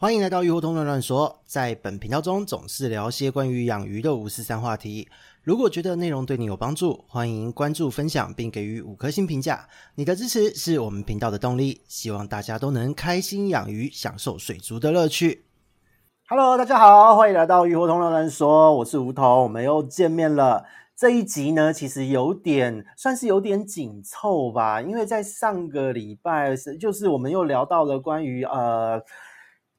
[0.00, 5.08] 欢迎来到鱼活通乱乱说，在本频道中总是聊些关于养鱼的五四三话题。
[5.42, 9.68] 如果觉得内容对你有帮助，欢迎关注、分享并给予五颗星评价。
[9.96, 11.80] 你的支持是我们频道的动力。
[11.88, 15.46] 希望大家都能开心养鱼，享受水族的乐趣。
[16.28, 20.64] Hello，大家好，欢迎来到鱼活通乱乱说，我是梧桐，我们又见面了。
[20.96, 29.02] 这一集呢，其实有点算是有点紧凑吧，因为在上个礼拜是就是我们又聊到了关于呃。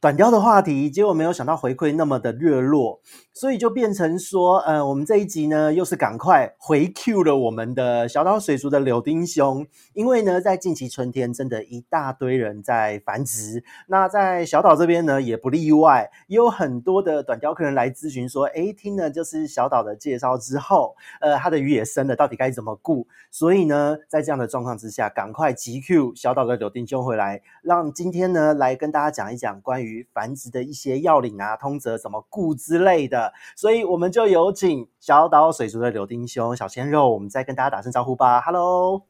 [0.02, 3.02] 短鯛的话题，结果没有想到回馈那么的热络，
[3.34, 23.06] 所以就变成说，呃，我们这一集呢，又是赶快回 Q 了我们的小岛水族的柳丁兄，因为呢，在近期春天，真的一大堆人在繁殖，那在小岛这边呢，也不例外，也有很多的短鯛客人来咨询说，诶，听了就是小岛的介绍之后，呃，他的鱼也生了，到底该怎么顾？
[23.32, 29.89] 所以呢，在这样的状况之下，赶快急 Q 小岛的柳丁兄回来，让今天呢，来跟大家讲一讲关于。
[29.90, 38.40] 于繁殖的一些要领啊、通则怎么顾之类的，所以我们就有请小岛水族的柳丁兄、小鲜肉，我们再跟大家打声招呼吧。
[38.40, 39.08] Hello，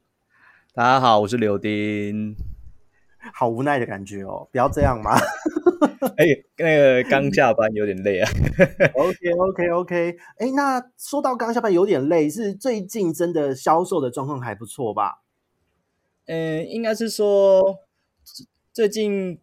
[0.74, 2.36] 大家好，我是柳丁。
[3.34, 5.12] 好无奈的感觉哦，不要这样嘛。
[6.16, 8.32] 哎、欸，那个刚下班有点累啊。
[8.96, 10.18] OK，OK，OK。
[10.38, 15.22] 哎、欸，那说到刚下班有点累，是最近真的销售的状况还不错吧？
[16.28, 17.80] 嗯、欸，应该是说
[18.72, 19.42] 最近。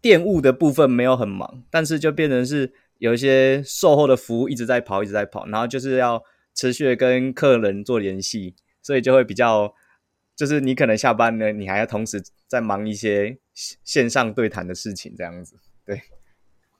[0.00, 6.22] 店务的部分没有很忙，但是就变成是有一些售后的服务一直在跑，一直在跑，然后就是要
[6.54, 9.74] 持续的跟客人做联系，所以就会比较，
[10.36, 15.56] 就是你可能下班呢，你还要同时在忙一些线上对谈的事情，这样子。
[15.84, 16.02] 对，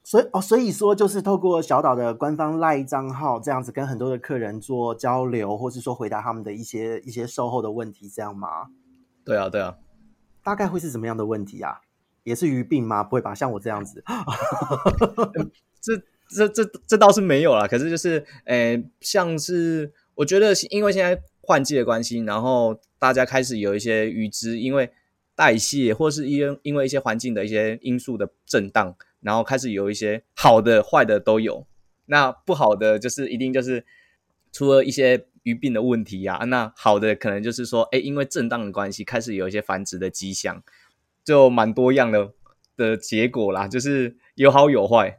[0.04, 8.68] 所以哦，所以说就是透过小岛的官方 LINE 账号这样子跟很多的客人做交流，或是说回答他们的一些一些售后的问题，这样吗？
[9.24, 9.76] 对啊，对啊，
[10.42, 11.80] 大概会是什么样的问题啊？
[12.24, 13.02] 也是鱼病吗？
[13.02, 14.02] 不会吧，像我这样子，
[15.80, 15.96] 这
[16.28, 17.66] 这这这倒是没有啦。
[17.66, 24.90] 可是就是，诶、像是我觉得，因为现在换季的关系，然后大家开始有一些鱼只因为
[25.34, 31.66] 代谢，或是因因为一些环境的一些因素的震荡，然后开始有一些好的、坏的都有。
[32.06, 33.84] 那不好的就是一定就是
[34.52, 36.44] 出了一些鱼病的问题呀、啊。
[36.46, 40.62] 那好的可能就是说，哎、欸，因为震荡的关系，开始有一些繁殖的迹象。
[41.28, 42.32] 就蛮多样的
[42.74, 45.18] 的结果啦，就是有好有坏。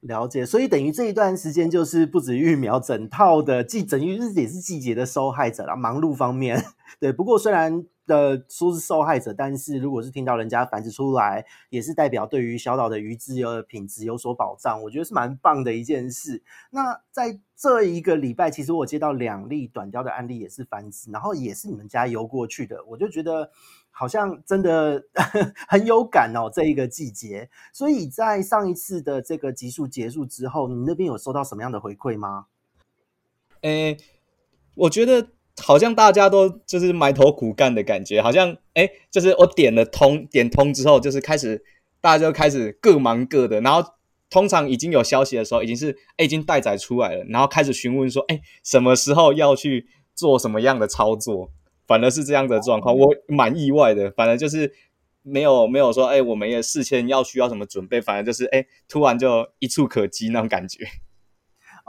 [0.00, 5.76] 了解，所以等于这一段时间就是不止育苗，整套的季整于日也是季节的受害者啦。
[5.76, 6.64] 忙碌方面，
[6.98, 7.12] 对。
[7.12, 16.42] 不过虽然的说是受害者，但是如果是听到人家繁殖出来，也是代表对于小岛的鱼质有品质有所保障，我觉得是蛮棒的一件事。
[16.70, 23.50] 那在这一个礼拜，其实我接到两例短雕的案例，也是繁殖，然后也是你们家游过去的，我就觉得。
[23.90, 25.02] 好像真的
[25.68, 27.50] 很有感哦，这一个季节。
[27.72, 32.46] 所以在上一次的这个集数结束之后，你那边有收到什么样的回馈吗？
[33.62, 33.96] 诶、
[34.74, 41.62] 我觉得好像大家都就是埋头苦干的感觉，好像诶、就是我点了通，点通之后，就是开始
[42.00, 43.92] 大家就开始各忙各的，然后
[44.30, 51.50] 通常已经有消息的时候，已经是诶、已经待宰出来了，然后开始询问说，诶、什么时候要去做什么样的操作？
[51.90, 54.08] 反而是这样的状况，我蛮意外的。
[54.12, 54.72] 反正就是
[55.22, 60.86] 没有没有说，哎、欸，我们也事先要需要什么准备，反正就是，哎、欸，突然就一触可及那种感觉。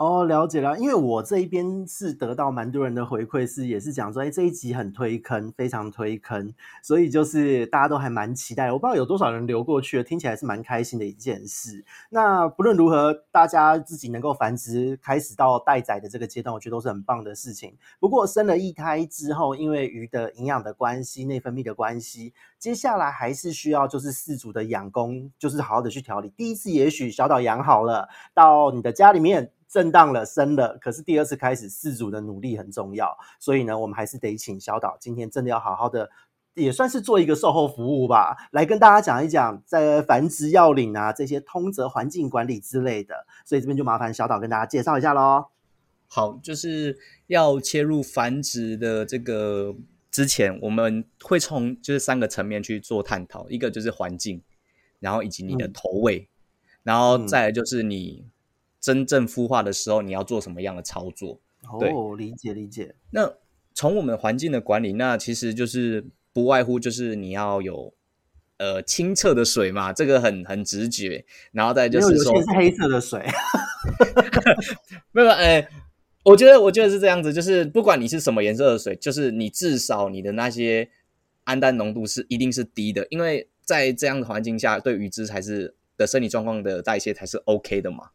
[0.02, 6.52] 哦，了解了，因为我这一边是得到蛮多人的回馈，是也是讲说，哎，这一集很推坑，非常推坑，
[6.82, 8.72] 所以就是大家都还蛮期待。
[8.72, 11.86] 我不知道有多少人流过去了，听起来是蛮开心的一件事。
[12.10, 17.78] 那不论如何，大家自己能够繁殖，开始到待宰的这个阶段，我觉得都是很棒的事情。
[18.00, 26.34] 不过生了一胎之后，因为鱼的营养的关系、内分泌的关系，接下来还是需要就是饲主的养功，就是好好的去调理。
[26.36, 29.52] 第一次也许小岛养好了，到你的家里面。
[29.72, 36.10] 震荡了，升了，可是第二次开始，饲主的努力很重要，所以呢，我们还是得请小岛今天真的要好好的，
[36.56, 45.46] 也算是做一个售后服务吧，来跟大家讲一讲在繁殖要领啊这些通则、环境管理之类的，所以这边就麻烦小岛跟大家介绍一下喽。
[46.10, 46.98] 好，就是
[47.28, 49.74] 要切入繁殖的这个
[50.12, 54.42] 之前，我们会从就是三个层面去做探讨，一个就是环境，
[55.00, 56.28] 然后以及你的投喂，
[56.84, 58.26] 然后再来就是你。
[58.82, 61.40] 真正孵化的时候，你要做什么样的操作？
[61.72, 62.96] 哦，理解理解。
[63.12, 63.32] 那
[63.76, 67.94] 从我们环境的管理，那其实就是不外乎就是你要有
[68.58, 71.24] 呃清澈的水嘛，这个很很直觉。
[71.52, 73.24] 然后再就是说，有些是黑色的水，
[75.14, 75.70] 没有哎，
[76.24, 80.90] 我觉得我觉得是这样子，就是不管你是什么颜色的水，就是你至少你的那些
[81.44, 88.10] 氨氮浓度是一定是低的，因为在这样的环境下，对鱼只才是的生理状况的代谢才是 OK 的嘛。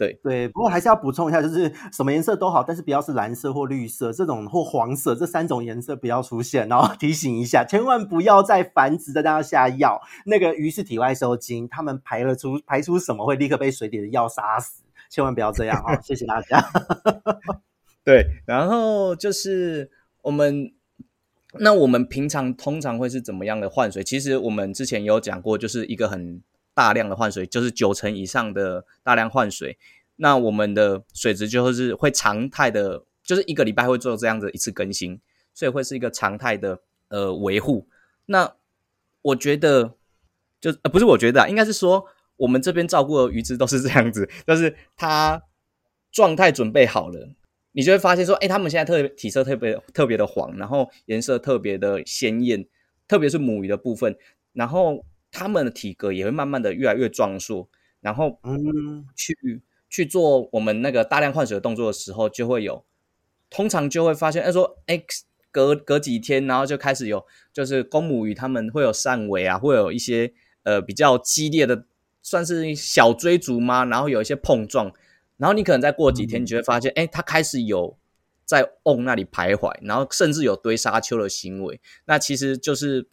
[0.00, 6.66] 对对，不过还是要补充一下，就是什么颜色都好，但是不要是蓝色或绿色这种或黄色这三种颜色不要出现。
[6.70, 16.00] 然后提醒一下，千万不要再繁殖的当下药，那个鱼是体外受精，它们排了出排出什么会立刻被水里的药杀死，千万不要这样啊！
[16.00, 16.64] 谢谢大家。
[18.02, 19.90] 对，然后就是
[20.22, 20.72] 我们
[21.58, 24.02] 那我们平常通常会是怎么样的换水？
[24.02, 26.42] 其实我们之前有讲过，就是一个很。
[26.80, 29.76] 大量的换水就是九成以上的大量换水，
[30.16, 35.20] 那我们的水质就是会常态的，就是一个礼拜会做这样子一次更新，
[35.52, 37.86] 所以会是一个常态的呃维护。
[38.24, 38.54] 那
[39.20, 39.92] 我觉得
[40.58, 42.06] 就呃不是我觉得啊，应该是说
[42.36, 45.42] 我们这边照顾的鱼只都是这样子， 就是它
[46.10, 47.28] 状态准备好了，
[47.72, 52.66] 你就会发现说，哎，它们现在特别体色特别特别的黄，然后颜色特别的鲜艳，
[53.06, 54.16] 特别是母鱼的部分，
[54.54, 55.04] 然后。
[55.32, 57.68] 他们的体格也会慢慢的越来越壮硕，
[58.00, 62.84] 然后嗯，去去做我们那个大量换水的动作的时候，就会有，
[63.48, 65.02] 通常就会发现，哎说，哎，
[65.52, 70.32] 隔隔几天，然后就开始有，就是公母鱼他们会有扇尾啊，会有一些
[70.64, 71.84] 呃比较激烈的，
[72.22, 73.84] 算是小追逐吗？
[73.84, 74.92] 然后有一些碰撞，
[75.36, 77.96] 然后你可能再过几天，你就会发现，哎，它开始有
[78.44, 83.06] 在瓮那里徘徊，然后甚至有堆沙丘的行为，那其实就是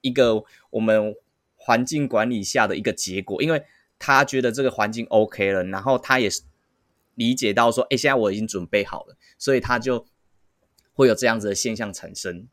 [0.00, 1.16] 一个我们。
[1.64, 3.64] 环境管理下的一个结果，因为
[3.98, 6.42] 他觉得这个环境 OK 了，然后他也是
[7.14, 10.04] 理解到说，哎，现在我已经准备好了，所以他就
[10.92, 12.46] 会有这样子的现象产生。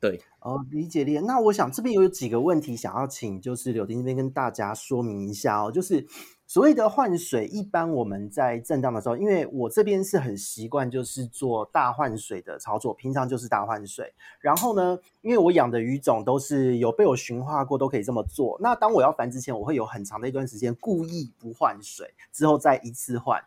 [0.00, 1.20] 对，哦，理解理解。
[1.20, 6.04] 那我想这边有几个问题想要请，就是柳丁这边跟大家说明一下哦，就是。
[6.48, 14.14] 所谓的换水，一般我们在震荡的时候，因为我这边是很习惯，就是做大换水的操作，平常就是大换水。
[14.40, 18.56] 然后呢，因为我养的鱼种都是有被我驯化过，都可以这么做。
[18.62, 23.44] 那当我要繁殖前，我会有很长的一段时间故意不换水，之后再一次换。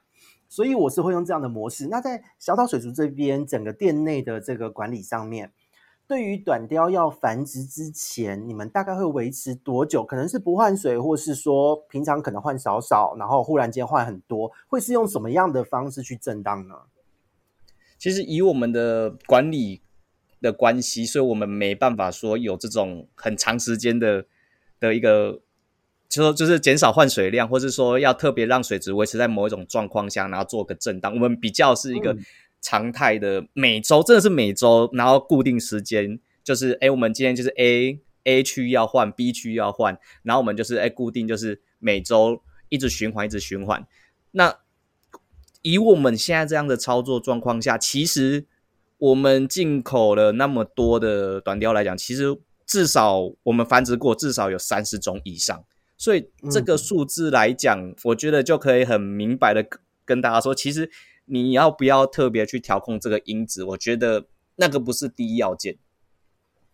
[0.48, 1.88] 所以我是会用这样的模式。
[1.88, 5.52] 那在小岛水族这边，整个店内的这个管理上面。
[6.12, 10.04] 对于短鯛要繁殖之前，你们大概会维持多久？
[10.04, 16.76] 可能是不换水，或是说平常可能换少少，然后忽然间换很多，会是用什么样的方式去震荡呢？
[17.98, 19.80] 其实以我们的管理
[20.42, 24.26] 的关系，所以我们没办法说有这种很长时间的
[24.82, 25.40] 的一个，
[26.10, 31.14] 就说就是减少换水量，或是说要特别让水质维持在某一种状况下，然后做个震荡。
[31.14, 32.18] 我们比较是一个。
[32.62, 43.88] 嗯常态的每周真的是每周，然后固定时间就是，哎，我们今天就是 A A 区要换，B 区要换，然后我们就是哎固定就是每周一直循环，一直循环。
[44.30, 44.60] 那
[45.64, 48.46] 以我们现在这样的操作状况下，其实
[49.00, 52.38] 我们进口了那么多的短鯛来讲，其实
[52.68, 55.66] 至少我们繁殖过至少有三十种以上，
[55.98, 59.66] 所以这个数字来讲，嗯，我觉得就可以很明白的
[60.06, 60.92] 跟大家说，其实。
[61.26, 63.64] 你要不要特别去调控这个因子？
[63.64, 64.26] 我觉得
[64.56, 65.78] 那个不是第一要件。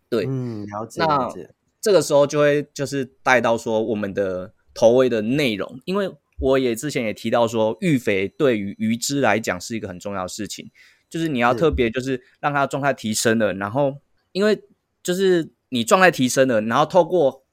[0.08, 1.00] 对，嗯，了解。
[1.00, 1.42] 了解。
[1.42, 6.10] 那这个时候就会就是带到说我们的投喂的内容，因为
[6.40, 10.70] 我也之前也提到说，育肥对于鱼只来讲是一个很重要的事情，
[11.08, 13.96] 就是你要特别就是让它状态提升了，然后
[14.32, 14.60] 因为
[15.02, 17.44] 就是你状态提升了，然后透过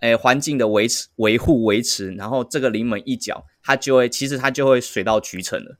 [0.00, 5.78] 诶环境的维持、维护、维持，然后这个临门一脚，它就会其实它就会水到渠成了。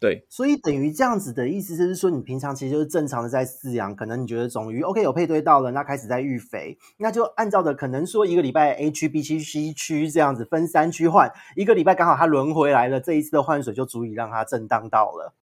[0.00, 15.34] 对，所以等于这样子的意思，就是说你平常其实就是正常的在饲养，可能你觉得种鱼 OK 有配对到了，那开始在育肥，那就按照的可能说一个礼拜 A 区、B 区、C 区这样子分三区换，一个礼拜刚好它轮回来了，这一次的换水就足以让它震荡到了。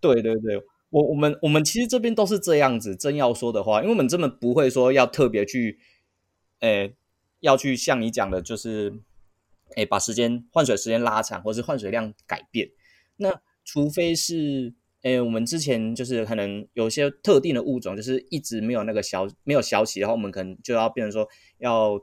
[0.00, 5.78] 对对对，我我们我们其实这边都是这样子，真要说的话，因为我们真的不会说要特别去，
[6.58, 6.96] 诶，
[7.38, 8.94] 要去像你讲的，就是
[9.76, 12.68] 诶把时间换水时间拉长，或是换水量改变，
[13.18, 13.40] 那。
[13.64, 21.28] 除非是，诶，我们之前就是可能有些特定的物种，就是一直没有那个消没有消息，然后我们可能就要变成说，
[21.58, 22.00] 要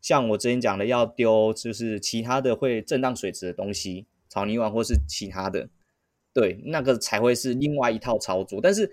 [0.00, 5.68] 像我之前讲的，要丢就是其他的会震荡水质的东西，草泥丸或是其他的，
[6.32, 8.60] 对，那个才会是另外一套操作。
[8.60, 8.90] 但是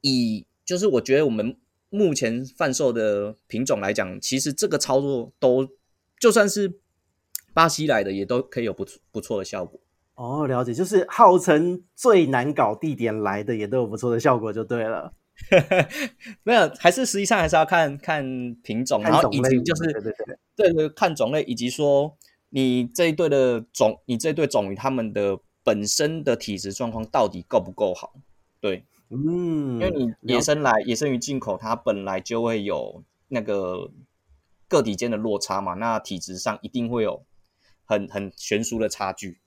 [0.00, 1.56] 以就是我觉得我们
[1.90, 5.68] 目前贩售的品种来讲，其实这个操作都
[6.18, 6.80] 就算是
[7.52, 9.80] 巴西来的，也都可以有不不错的效果。
[10.14, 15.12] 哦，了解，就是号称最难搞地点来的也都有不错的效果，就对了。
[16.44, 18.24] 没有，还是实际上还是要看看
[18.62, 22.16] 品种，然后以及就是对对对，对对，看种类，以及说
[22.50, 28.14] 你这一对的种，你这一对种鱼它们的本身的体质状况到底够不够好？
[28.60, 33.90] 对，嗯，因为你野生来野生鱼进口，它本来就会有那个。
[34.66, 37.22] 个体间的落差嘛，那体质上一定会有
[37.84, 39.38] 很很悬殊的差距。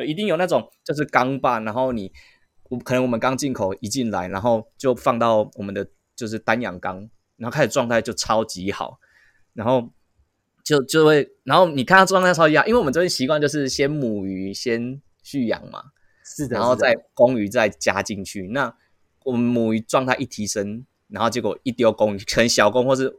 [0.00, 2.10] 对，一定有那种就是刚霸，然后你
[2.70, 8.98] 我可能我们刚进口一进来，然后就放到我们的就是单养缸，然后开始状态就超级好，
[9.52, 9.90] 然后
[10.64, 15.82] 就就会，然后你看它状态超级好，因为我们这边习惯就是先母鱼先蓄养嘛。
[16.24, 18.74] 是的，然后再公鱼再加进去，那
[19.24, 23.14] 我们母鱼状态一提升，然后结果一丢公鱼，可能小公或是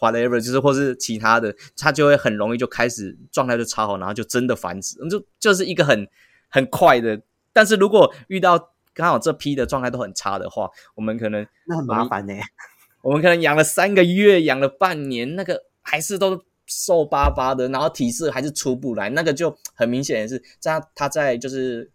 [0.00, 6.08] whatever，就是或是其他的，它就会很容易就开始状态就超好，然后就真的繁殖，就就是一个很
[6.48, 7.22] 很快的。
[7.52, 12.42] 但是如果遇到刚好这批的状态都很差的话，我们可能那很麻烦呢、欸。
[13.02, 21.90] 我们可能养了三个月，养了半年，那个还是都瘦巴巴的，然后体色还是出不来，那个就很明显的是，在它在就是。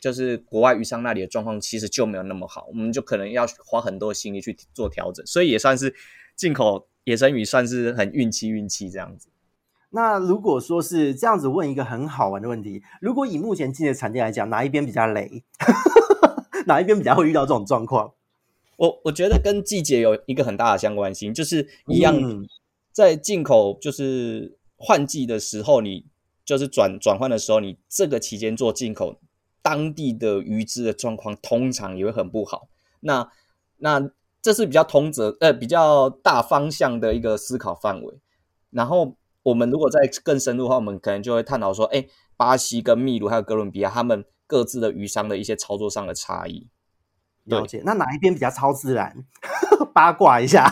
[0.00, 5.94] 就是国外鱼商那里的状况其实就没有那么好，我们就可能要花很多心力去做调整，所以也算是
[6.36, 9.28] 进口野生鱼算是很运气运气这样子。
[9.90, 15.44] 那如果说是这样子问一个很好玩的问题，如果以目前进的产地来讲，哪一边比较雷？
[16.66, 18.12] 哪一边比较会遇到这种状况？
[18.76, 22.16] 我我觉得跟季节有一个很大的相关性，就是一样
[22.90, 26.06] 在进口就是换季的时候，你
[26.44, 29.20] 就是转转换的时候，你这个期间做进口。
[29.62, 32.68] 当地的鱼只的状况通常也会很不好。
[33.00, 33.30] 那
[33.78, 34.10] 那
[34.44, 38.14] 这是比较通则呃比较大方向的一个思考范围。
[38.68, 42.04] 然后我们如果再更深入的话，我们可能就会探讨说，哎，
[42.36, 46.68] 巴西跟秘鲁还有哥伦比亚，他们各自的鱼商的一些操作上的差异。
[47.44, 47.82] 了解。
[47.86, 49.24] 那哪一边比较超自然？
[49.94, 50.70] 八卦一下，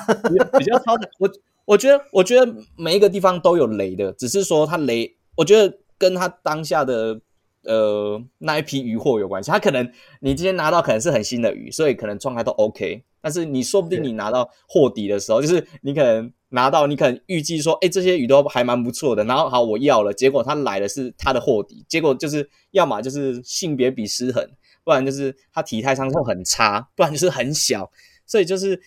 [0.58, 1.10] 比较超的。
[1.18, 1.30] 我
[1.64, 7.22] 我觉得我觉得每一个地方都有雷的，只是说它雷，我觉得跟它当下的。
[7.64, 9.88] 呃，那一批鱼货有关系，他可能
[10.18, 13.04] 你今天拿到可能是很新的鱼，所以可能状态都 OK。
[13.22, 19.24] 但是你说不定你拿到货底的时候，就是你可能拿到，你可能预计说，哎，这些鱼都还蛮不错的。
[19.24, 24.46] 然后好，我要了，结果他来的是他的货底，结果就是要么就是性别比失衡，
[24.84, 27.90] 不然就是他体态上会很差，不然就是很小。
[28.26, 28.78] 所以就是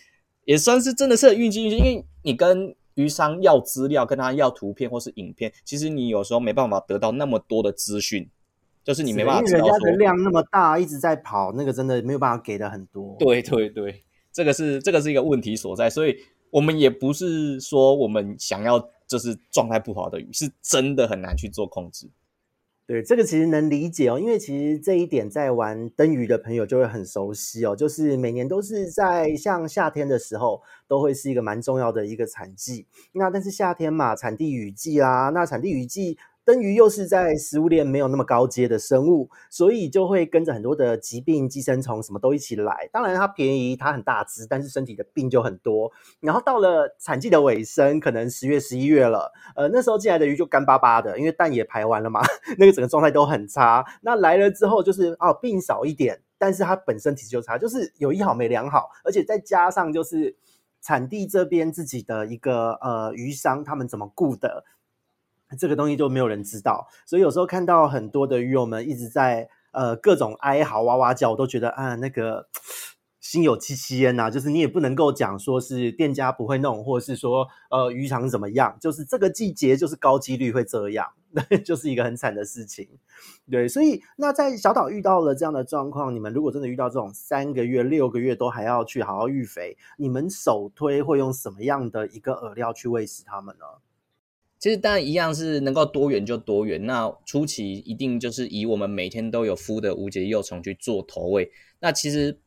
[0.44, 8.28] 也算是真的是运气运气，因为你跟鱼商要资料，跟他要图片或是影片，其实你有时候没办法得到那么多的资讯。
[8.84, 13.16] 就是你没办法，因为人家的量那么大，一直在跑，那个真的没有办法给的很多。
[13.18, 14.04] 对 对对，
[14.36, 16.14] 这个是这个是一个问题所在，所以
[16.50, 22.10] 我们也不是说我们想要就是状态不好的鱼，是真的很难去做控制。
[22.86, 32.86] 对，这个其实能理解哦，因为其实这一点在玩灯鱼的朋友就会很熟悉哦，就是每年都是在像夏天的时候，都会是一个蛮重要的一个产季。
[33.12, 36.18] 那但是夏天嘛，产地雨季啦，那产地雨季。
[36.46, 42.88] 灯鱼又是在食物链没有那么高阶的生物，所以就会跟着很多的疾病、寄生虫什么都一起来。
[42.92, 45.90] 当然它便宜，它很大只，但是身体的病就很多。
[46.20, 52.20] 然后到了产季的尾声，可能十月、十一月了，呃，那时候进来的鱼就干巴巴的，因为蛋也排完了嘛，
[52.56, 53.84] 那个整个状态都很差。
[54.02, 60.36] 那来了之后就是哦，病少一点，但是它本身体质就差，就是有一好没两好，而且再加上就是
[60.80, 64.64] 产地这边自己的一个呃鱼商，他们怎么顾的。
[65.58, 72.48] 这个东西就没有人知道，所以有时候看到很多的鱼友们一直在呃各种哀嚎哇哇叫，我都觉得啊那个
[73.20, 74.30] 心有戚戚焉呐。
[74.30, 81.06] 就是你也不能够讲说是店家不会弄，或者是说呃渔场怎么样，就是这个季节就是高几率会这样，
[81.64, 82.88] 就是一个很惨的事情。
[83.50, 93.64] 对，所以那在小岛遇到了这样的状况，你们如果真的遇到这种三个月、六个月都还要去好好育肥，你们首推会用什么样的一个饵料去喂食它们呢？
[94.58, 96.86] 其实当然一样是能够多元就多元。
[96.86, 101.50] 那初期一定就是以我们每天都有孵的无节幼虫去做投喂。
[101.80, 102.38] 那其实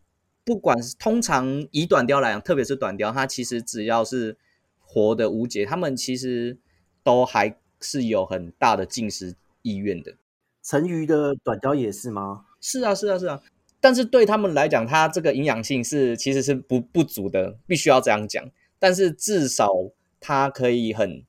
[0.44, 4.36] 不管是通常以短鲷来讲，特别是短鲷，它其实只要是
[4.80, 6.58] 活的无节，它们其实
[7.04, 10.16] 都还是有很大的进食意愿的。
[10.64, 12.46] 成鱼的短鲷也是吗？
[12.60, 13.42] 是啊，是啊，是啊。
[13.80, 18.44] 但是对他们来讲，它这个营养性是其实是不不足的，必须要这样讲。
[18.80, 19.72] 但是至少
[20.20, 21.24] 它可以很。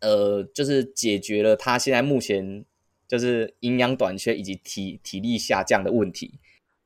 [0.00, 2.64] 呃，就是解决了他现在目前
[3.06, 6.38] 就是营养短缺以及体体力下降的问题，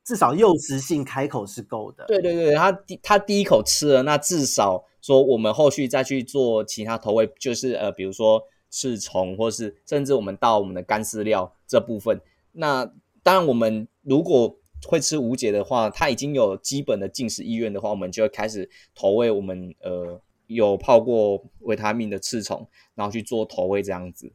[0.05, 2.05] 至少诱食性开口是够的。
[2.07, 12.21] 对对对，他第他第一口吃了，那至少说我们后续再去做其他投喂，就是呃，比如说刺虫，或是甚至我们到我们的干饲料这部分。
[12.53, 12.85] 那
[13.23, 20.21] 当然，我们如果会吃无解的话，他已经有基本的进食意愿的话，我们就会开始投喂我们呃。
[20.47, 24.33] 有泡过维他命的刺虫，然后去做投喂这样子，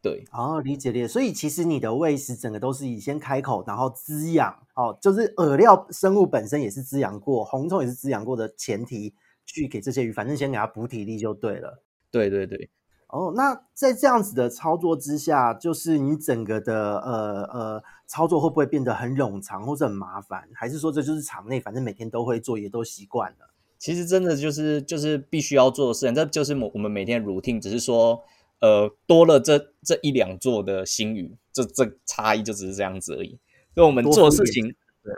[0.00, 1.08] 对，哦，理解理解。
[1.08, 11.82] 所以其实你的喂食整个都是以先开口，然后滋养，哦，就是饵料生物本身也是滋养过，红虫也是滋养过的前提，去给这些鱼，反正先给它补体力就对了。
[12.10, 12.70] 对对对。
[13.08, 20.46] 哦，那在这样子的操作之下，就是你整个的呃呃操作会不会变得很冗长或者很麻烦？
[20.54, 23.54] 还是说这就是场内反正每天都会做，也都习惯了？
[23.78, 28.22] 其实真的就是就是必须要做的事情，这就是我我们每天 routine，只是说
[28.60, 33.38] 呃多了这这一两座的新鱼，这这差异就只是这样子而已。
[33.74, 35.12] 所以我们做事情，对，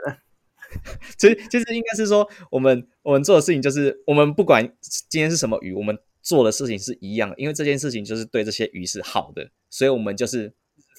[1.17, 4.71] 其实其实应该是说，我们我们做的事情就是，我们不管
[5.09, 5.97] 今天是什么鱼，我们。
[6.23, 10.51] 做的事情是一样的，因为这件事情就是对这些鱼是好的，所以我们就是日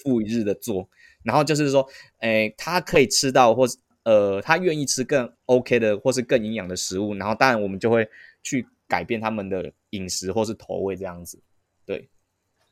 [0.03, 0.89] 复一日的做，
[1.23, 1.87] 然后就是说，
[2.19, 8.09] 诶，它可以吃到，或是呃，他愿意吃更 OK 的，或是更营养的食物，然后当然我们就会
[8.41, 11.41] 去改变他们的饮食或是投喂这样子。
[11.85, 12.09] 对，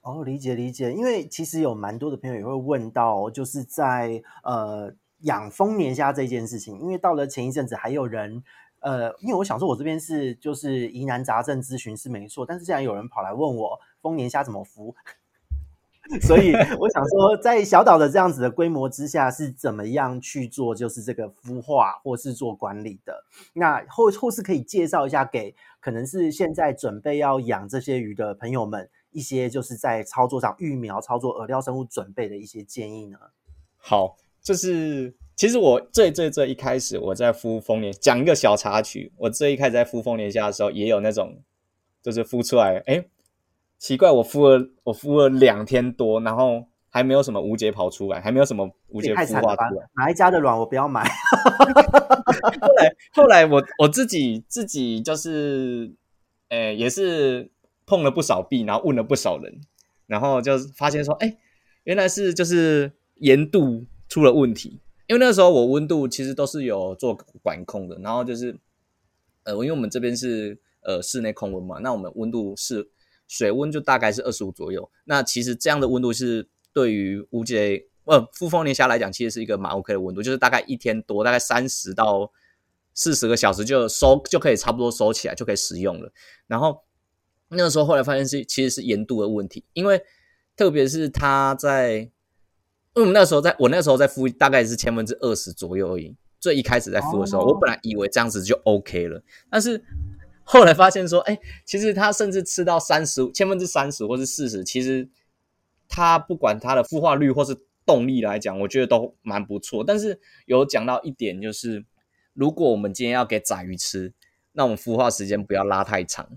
[0.01, 8.43] 哦，理解理解，因为其实有蛮多的朋友也会问到，就是在呃养丰年虾这件事情，因为到了前一阵子还有人。
[8.83, 14.91] 呃，因为我想说，我这边是就是疑难杂症咨询是没错，但是既然有人跑来问我丰年虾怎么孵，
[16.21, 23.23] 所以我想说，在小岛的这样子的规模之下，是怎么样去做就是这个孵化或是做管理的？
[23.53, 33.17] 那或或是可以介绍一下给可能是现在准备要养这些鱼的朋友们一些就是在操作上育苗、操作饵料生物准备的一些建议呢？
[33.77, 35.13] 好，就是。
[35.33, 39.11] 其实我最最最一开始我在孵丰年，讲一个小插曲。
[39.17, 41.35] 我最一开始在孵丰年虾的时候，也有那种，
[42.03, 43.03] 就是孵出来，哎，
[43.81, 49.89] 奇怪，我敷了我敷了两天多，然后还没有什么无节跑出来，还没有什么无节孵化出来。
[49.95, 51.03] 哪一家的卵我不要买。
[52.61, 55.91] 后来后来我我自己自己就是，
[56.49, 57.49] 哎，也是
[57.87, 59.61] 碰了不少壁，然后问了不少人，
[60.05, 61.37] 然后就发现说，哎，
[61.85, 64.79] 原来是就是盐度出了问题。
[65.07, 68.55] 因为那时候我温度其实都是有做管控的，然后就是，
[69.43, 72.87] 呃，因为我们这边是呃室内控温嘛，那我们温度是
[73.31, 74.91] 水温就大概是二十五左右。
[75.05, 82.29] 那其实这样的温度是对于乌节呃孵丰年虾来讲，其实是一个蛮 OK 的温度，就是大概一天多，大概三十到
[82.93, 86.11] 四十个小时就收就可以差不多收起来就可以食用了。
[86.47, 86.83] 然后
[87.47, 90.03] 那个时候后来发现是其实是盐度的问题，因为
[90.57, 92.11] 特别是它在。
[92.93, 96.13] 因为我们那时候在，我那时候在孵，大概是千分之二十左右而已。
[96.41, 99.81] 最一开始在孵的时候，我本来以为这样子就 OK 了，但是
[100.43, 105.09] 后来发现说，哎，其实它甚至吃到三十千分之三十或是四十，其实
[105.87, 109.83] 它不管它的孵化率或是动力来讲，我觉得都蛮不错。
[109.83, 111.85] 但是有讲到一点，就是
[112.33, 114.13] 如果我们今天要给仔鱼吃，
[114.51, 116.29] 那我们孵化时间不要拉太长。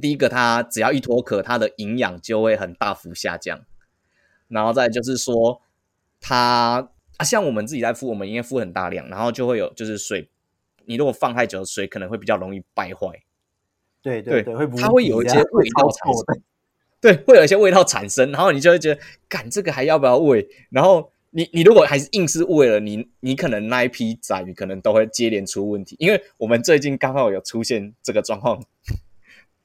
[0.00, 3.64] 第一个，它只要一脱壳，它的营养就会很大幅下降。
[4.48, 5.62] 然后再就是说。
[6.18, 10.30] 它啊，像我们自己在孵，我们应该孵很大量，然后就会有就是水，
[10.86, 13.22] 你如果放太久，水可能会比较容易败坏。
[14.06, 16.42] 对对对，会它会有一些味道产生。
[17.00, 20.46] 对，会有一些味道产生，然后你就会觉得，干这个还要不要喂？
[20.70, 28.62] 然后你你如果还是硬是喂了，你你可能那一批仔鱼可能都会接连出问题，因为我们最近刚好有出现这个状况。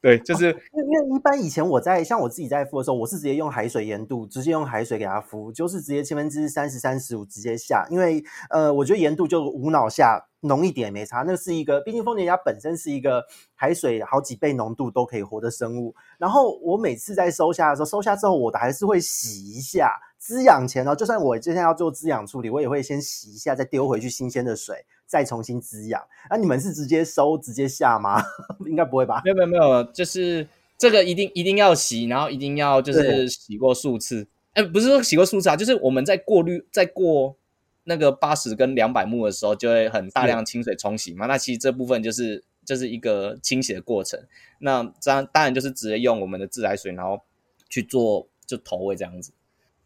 [0.01, 7.85] 对，就是因为、因为一般以前我在像我自己在敷的时候，我是直接用海水盐度，直接用海水给它敷，就是直接千分之三十、三十五直接下。
[7.91, 11.23] 因为呃，我觉得盐度就无脑下，浓一点也没差。
[11.27, 15.93] 那是一个，毕竟丰年虾本身是一个海水好几倍浓度都可以活的生物。
[16.17, 24.83] 然后我每次在收虾的时候，收虾之后我的还是会洗一下，滋养前呢，就算我今天要做滋养处理，我也会先洗一下，再丢回去新鲜的水。
[25.11, 28.23] 再重新滋养，那、啊、你们是直接收直接下吗？
[28.65, 29.21] 应该不会吧？
[29.25, 30.47] 没有没有没有，就是
[30.77, 34.25] 这个一定一定要洗，然后一定要就是洗过数次。
[34.53, 37.35] 哎，不是说洗过数次啊，就是我们在过滤在过
[37.83, 41.25] 那个八十跟两百目的时候，就会很大量清水冲洗嘛。
[41.25, 44.17] 那其实这部分就是就是一个清洗的过程。
[44.59, 47.19] 那这样当然就是直接用我们的自来水，然后
[47.67, 49.33] 去做就投喂这样子。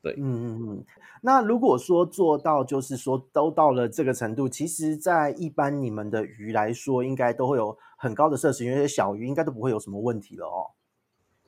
[0.04, 0.86] 对，嗯嗯嗯。
[1.26, 10.78] 那如果说做到，就是说都到了这个程度，其实，在一般你们的鱼来说，应该都会有很高的摄食，因为小鱼应该都不会有什么问题了哦。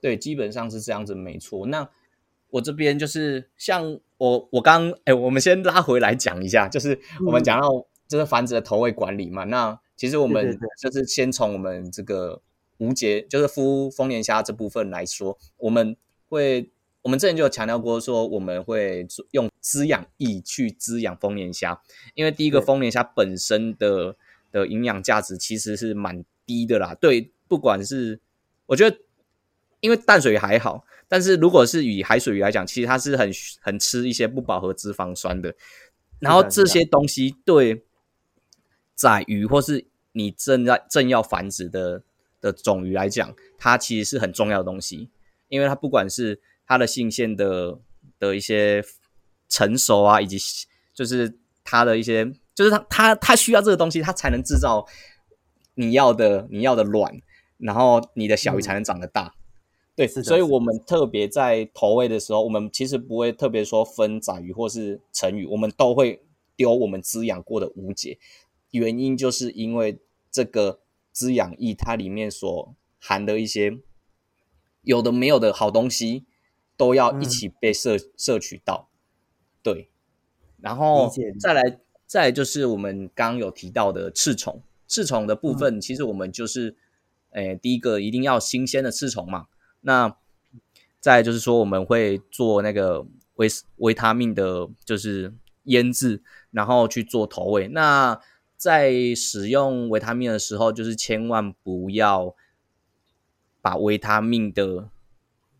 [0.01, 1.67] 对，基本上是这样子，没错。
[1.67, 1.87] 那
[2.49, 7.69] 我这边就是像我我刚哎，我们先拉回来讲一下，就是我们讲到
[8.07, 9.43] 这个繁殖的投喂管理嘛。
[9.43, 12.41] 嗯、那其实我们就是先从我们这个
[12.79, 15.95] 无节，就是孵丰年虾这部分来说，我们
[16.27, 16.71] 会。
[17.07, 21.81] 我们之前就有强调过，说我们会用滋养液去滋养丰年虾，
[22.15, 24.13] 因为第一个丰年虾本身的
[24.51, 26.93] 的营养价值其实是蛮低的啦。
[26.99, 28.19] 对，不管是
[28.65, 28.97] 我觉得，
[29.79, 35.55] 因为淡水鱼还好，但是如果是以海水鱼来讲，其实它是很很吃一些不饱和脂肪酸的。
[36.19, 37.85] 然后这些东西对
[38.95, 42.03] 仔鱼或是你正在正要繁殖的
[42.41, 45.09] 的种鱼来讲，它其实是很重要的东西。
[45.47, 47.79] 因为它不管是它的性腺的
[48.19, 48.83] 的一些
[49.47, 50.37] 成熟啊，以及
[50.93, 54.85] 就是它的一些，就是它它它需要这个东西，它才能制造
[55.75, 57.21] 你要的你要的卵，
[57.57, 59.27] 然后你的小鱼才能长得大。
[59.27, 59.37] 嗯、
[59.95, 66.21] 对，所以我们特别在投喂的时候，我们其实不会特别说分仔鱼或是成鱼，我们都会
[66.55, 68.19] 丢我们滋养过的无解，
[68.71, 69.99] 原因就是因为
[70.29, 73.79] 这个滋养液它里面所含的一些
[74.81, 76.25] 有的没有的好东西，
[76.77, 78.87] 都要一起被摄、嗯、摄取到。
[79.61, 79.89] 对，
[80.61, 86.77] 然后再来再来就是我们刚刚有提到的赤虫，赤虫的部分，其实我们就是，
[87.31, 89.47] 诶、第一个一定要新鲜的赤虫嘛。
[89.81, 90.15] 那
[91.01, 97.67] 再来就是说，我们会做那个维维他命的，就是腌制，然后去做投喂。
[97.67, 98.19] 那
[98.55, 102.33] 在使用维他命的时候，就是千万不要
[103.61, 104.89] 把维他命的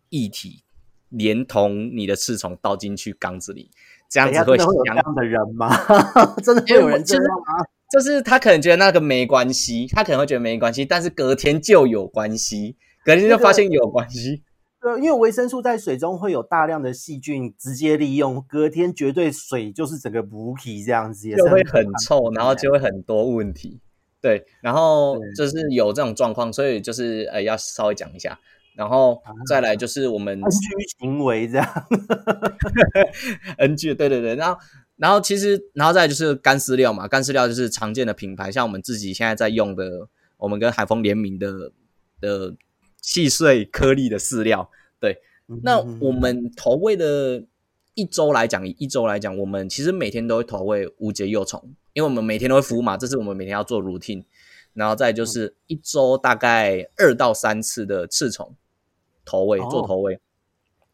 [0.10, 0.64] 液体
[1.10, 3.70] 连同你的刺虫倒进去缸子里。
[4.10, 5.70] 这样子会，这样的人吗？
[6.42, 7.66] 真的会有人这样吗？
[7.92, 14.44] 就是他可能觉得那个没关系，他可能会觉得没关系，但是隔天就有关系，隔天就发现有关系。
[14.80, 23.82] 对，因为维生素在水中会有大量的细菌直接利用，隔天绝对水就是整个补体这样子，也会很臭，然后就会很多问题。
[24.22, 28.40] 对，然后就是有这种状况，所以就是呃要稍微讲一下。
[28.78, 30.52] 然后再来就是我们 NG
[31.00, 31.68] 行为这样，
[33.58, 34.60] NG 对对对，然后
[34.98, 41.72] 然后其实然后再来就是干饲料嘛，干饲料就是常见的品牌，像我们自己现在在用的，我们跟海丰联名的
[42.22, 42.56] 的
[43.02, 44.70] 细碎颗粒的饲料。
[45.00, 45.18] 对，
[45.64, 47.44] 那我们投喂的
[47.96, 51.60] 一周来讲，一周来讲，我们其实每天都会投喂无节幼虫，
[51.94, 54.24] 因为我们每天都会孵嘛，这是我们每天要做 routine。
[54.74, 58.56] 然后再就是一周大概二到三次的刺虫。
[59.28, 60.20] 投喂做投喂，哦，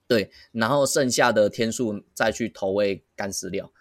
[0.08, 3.72] 对，然后剩下的天数再去投喂干饲料。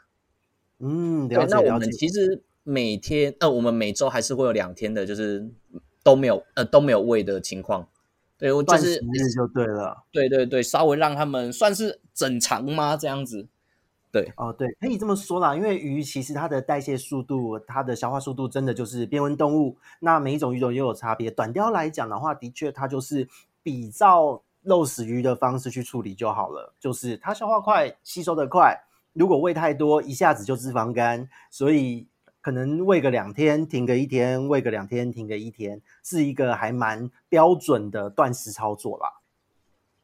[0.78, 5.48] 嗯，了解，那我们其实每天呃，我们每周还是会有两天的，就是
[6.02, 7.88] 都没有呃都没有喂的情况。
[8.36, 10.04] 对，我就是日就对了。
[10.10, 12.96] 对对对，稍微让他们算是整肠吗？
[12.96, 13.48] 这样子。
[14.10, 19.78] 对哦，对，可以这么说啦，因为鱼其实它的代谢速度、它的消化速度真的就是变温动物。
[20.00, 21.30] 那每一种鱼种也有差别。
[21.30, 23.28] 短鲷来讲的话，的确它就是。
[23.62, 28.76] 比照肉食鱼的方式去处理就好了，就是它消化快，吸收的快。
[29.12, 32.06] 如果喂太多，一下子就脂肪肝，所以
[32.40, 39.08] 可能喂个两天，停个一天，喂个两天，停个一天，是一个还蛮标准的断食操作啦。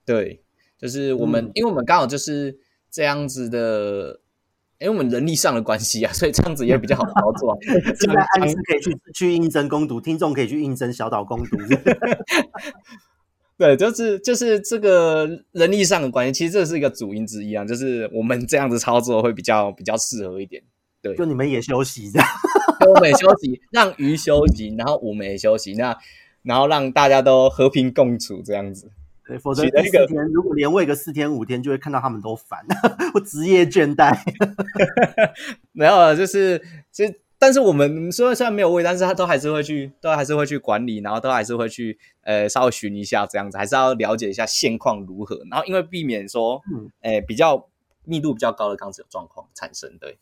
[0.05, 0.43] 对，
[0.77, 2.59] 就是我们，嗯、因为我们刚好就是
[2.91, 4.21] 这样子的。
[4.81, 7.59] 因为我们人力上的关系啊，所以这样子也比较好操作，啊。
[7.99, 11.57] 现在暗示可以去去应征攻读，听众可以去应征小岛攻读。
[13.59, 20.63] 对，就是就是这个人力上的关系，其实这是一个主因之一啊，就是我们这样子操作会比较比较适合一点。
[21.03, 22.29] 对，就你们也休息这样，
[22.87, 25.99] 我们也休息，让鱼休息，然后我们也休息，那
[26.45, 28.93] 然后让大家都和平共处这样子。
[29.27, 29.71] 对，否则四
[30.07, 32.65] 天如果连喂个四天五天，就会看到他们都烦，
[33.15, 34.17] 我职业倦怠。
[35.73, 37.21] 没有，就是其实。
[37.41, 45.41] 但是我们虽然虽然没有喂，但是他都还是会去，都还是会去管理，然后都还是会去，呃，稍微巡一下这样子，还是要了解一下现况如何。
[45.49, 47.69] 然后因为避免说，嗯，诶，比较
[48.05, 49.97] 密度比较高的缸子有状况产生。
[50.01, 50.19] 对，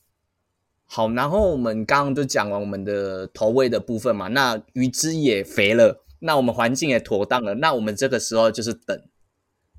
[0.85, 9.03] 好，然后我们刚刚就讲完我们的投喂的部分嘛，那鱼只也肥了，那我们环境也妥当了，那我们这个时候就是等，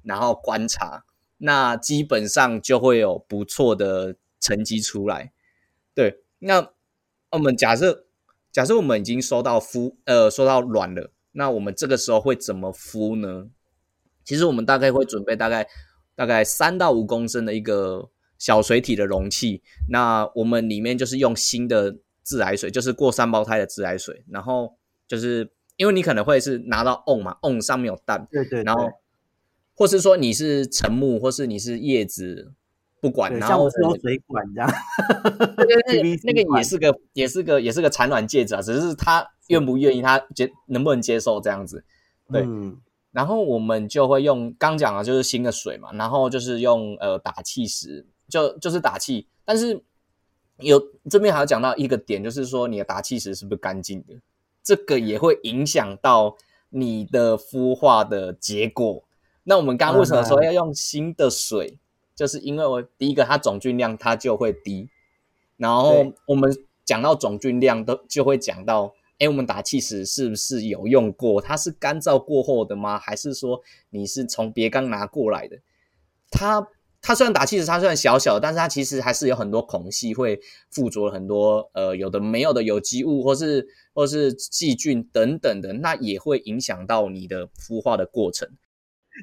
[0.01, 1.03] 然后观察，
[1.37, 5.31] 那基本上就会有不错的成绩出来。
[5.93, 6.69] 对，那。
[7.31, 8.05] 我们假设，
[8.51, 13.47] 假设我们已经收到孵，呃，收到卵了，那我们这个时候会怎么孵呢？
[14.23, 15.67] 其实我们大概会准备大概
[16.15, 28.89] 大概三到五公升的一个小水体的容器，那我们里面就是用新的自来水，就是过三胞胎的自来水，然后就是因为你可能会是拿到瓮嘛，瓮上面有蛋，对对对，然后
[29.73, 32.53] 或是说你是沉木，或是你是叶子。
[32.99, 34.71] 不管，然后像我水管这样，
[35.55, 35.65] 对
[36.01, 41.83] 对那个也是个，也是个，也是个产卵介质啊，只是他愿不愿意，他接能不能接受这样子。
[42.31, 42.75] 对，嗯、
[43.11, 49.79] 然后我们就会用刚讲的就是新的水嘛，然后就是用呃打气石，就就是打气，但是
[50.57, 54.15] 有这边还要讲到一个点，就是说你的打气石是不是干净的，
[54.63, 56.35] 这个也会影响到
[56.69, 59.03] 你的孵化的结果。
[59.43, 61.77] 那我们刚刚为什么说要用新的水？
[62.17, 64.89] 就是因为我第一个，它总菌量它就会低，
[65.55, 66.51] 然后我们
[66.83, 71.39] 讲到总菌量都就会讲到哎，我们打气石是不是有用过？
[71.39, 72.97] 它是干燥过后的吗？
[72.97, 75.59] 还是说你是从别缸拿过来的？
[76.31, 76.67] 它
[77.01, 80.39] 它虽然打气石，它虽然小小，但是它其实还是有很多孔隙，会
[80.71, 88.49] 附着很多呃有的没有的有机物，或是或是细菌等等的，那也会影响到你的孵化的过程。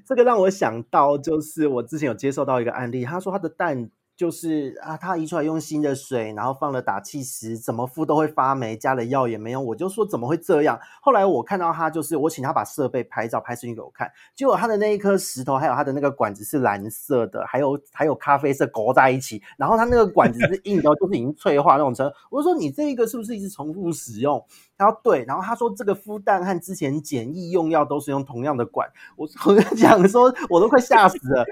[0.06, 3.90] 这个让我想到，就是我之前有接受到一个案例，他说他的蛋。
[4.16, 9.64] 就是啊，他移出来用新的水，然后放了打气石，怎么孵都会发霉，加了药也没用。
[9.64, 10.78] 我就说怎么会这样？
[11.02, 22.14] 后来我看到他，就是我请他把设备拍照拍视频给我看，结果他的那一颗石头，还有他的那个管子是蓝色的，还有还有咖啡色勾在一起，然后他那个管子是硬的，就是已经脆化那种程度。
[22.30, 24.40] 我就说你这一个是不是一直重复使用？
[24.78, 28.88] 他说对，然后他说这个孵蛋和之前简易用药都是用同样的管。
[29.16, 31.44] 我我讲说，我都快吓死了。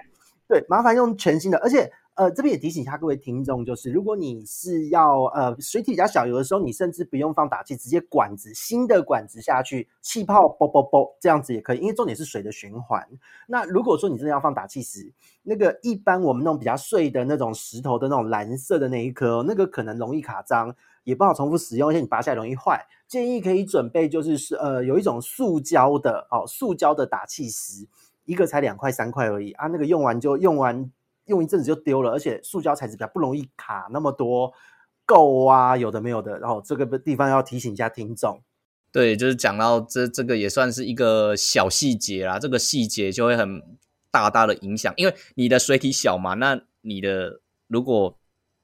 [0.46, 1.90] 对，麻烦用全新的，而且。
[2.14, 13.02] 呃，这边也提醒一下各位听众，就是如果你是要呃水体比较小，有的时候你甚至不用放打气，直接管子新的管子下去，气泡啵啵啵这样子也可以，因为重点是水的循环。
[13.48, 15.10] 那如果说你真的要放打气石，
[15.42, 22.86] 那个一般我们那种比较碎的那种石头的那种蓝色的那一颗，那个可能容易卡脏，也不好重复使用，而且你拔下来容易坏。
[23.08, 27.86] 建议可以准备就是是呃有一种塑胶的哦，塑胶的打气石，
[28.26, 30.92] 一个才两块三块而已啊，那个用完就用完。
[31.26, 34.52] 用一阵子就丢了，而且塑胶材质比较不容易卡那么多
[35.06, 36.38] 垢啊，有的没有的。
[36.40, 38.42] 然后这个地方要提醒一下听众，
[38.90, 43.62] 对，就是讲到这这个也算是一个小细节啦，这个细节就会很
[44.10, 48.18] 大大的影响，因为你的水体小嘛，那你的如果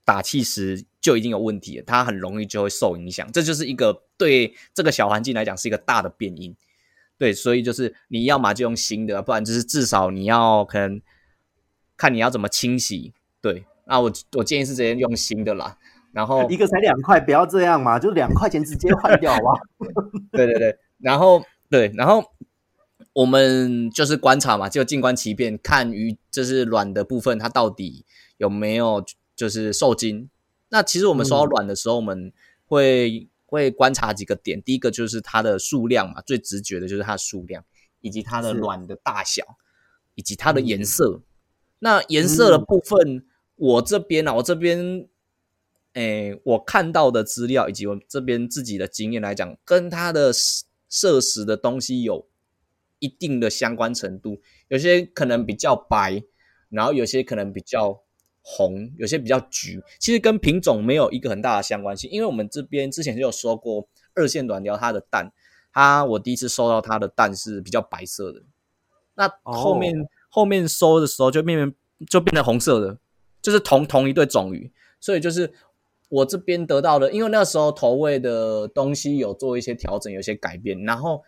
[0.04, 6.56] 打气时就已经有问题，它很容易就会受影响，这就是一个对这个小环境来讲是一个大的变因。
[7.16, 11.00] 对，所以就是你要么就用新的，不然就是至少你要可能。
[11.98, 15.76] 看你要怎么清洗，对，那我我建议是直接用新的啦。
[16.12, 19.56] 然后 一个才两块，不要这样嘛，就两块钱直接换掉好不好？
[20.32, 22.24] 对对对，然后对，然后
[23.12, 28.06] 我们就是观察嘛，就静观其变，看鱼就是卵的部分，它到底
[28.38, 29.04] 有没有
[29.36, 30.30] 就是受精。
[30.70, 32.32] 那其实我们收到卵的时候，我们
[32.64, 37.64] 会、嗯、会观察几个点，第一个就是它的数量嘛，最直觉的就是它的数量，
[38.00, 39.42] 以及它的卵的大小，
[40.14, 41.20] 以及它的颜色。
[41.20, 41.22] 嗯
[41.80, 45.06] 那颜色的部分，嗯、我这边啊，我这边，
[45.92, 50.32] 诶，我看到的资料以及我这边自己的经验来讲，跟它的
[50.88, 52.26] 摄食的东西有
[52.98, 54.40] 一定的相关程度。
[54.66, 56.20] 有些可能比较白，
[56.68, 58.02] 然后有些可能比较
[58.42, 59.80] 红，有些比较橘。
[60.00, 65.32] 其实跟品种没有一个很大的相关性，因为我们这边之前就有说过，二线短鲷它的蛋，
[65.72, 68.42] 它我第一次收到它的蛋是比较白色的，
[69.14, 70.08] 那后面。
[70.28, 71.74] 后面收的时候就变成
[72.08, 72.98] 就变成红色的，
[73.42, 75.52] 就是同同一对种鱼，所以就是
[76.08, 81.22] 我这边得到的，因为那时候投喂的东西有做一些调整，有些改变，然后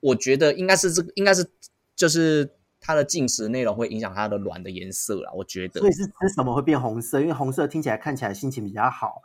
[0.00, 1.50] 我觉得应该是这个，应该是
[1.96, 2.50] 就是。
[2.80, 5.80] 它的进食内容会影响它的卵的颜色啦，我觉得。
[5.80, 7.20] 所以是吃什么会变红色？
[7.20, 9.20] 因为红色听起来看起来心情比较好。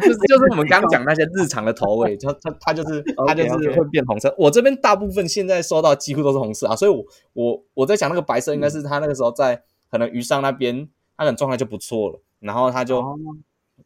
[0.00, 4.28] 就是 就是我们刚讲那些日常的投喂，它它它就是 它就是会变红色。
[4.30, 4.36] Okay, okay.
[4.38, 13.02] 我这边大部分现在收到几乎都是红色啊，所以我我我在想那个白色应该是它那个时候在可能鱼上那边，它的状态就不错了，然后它就。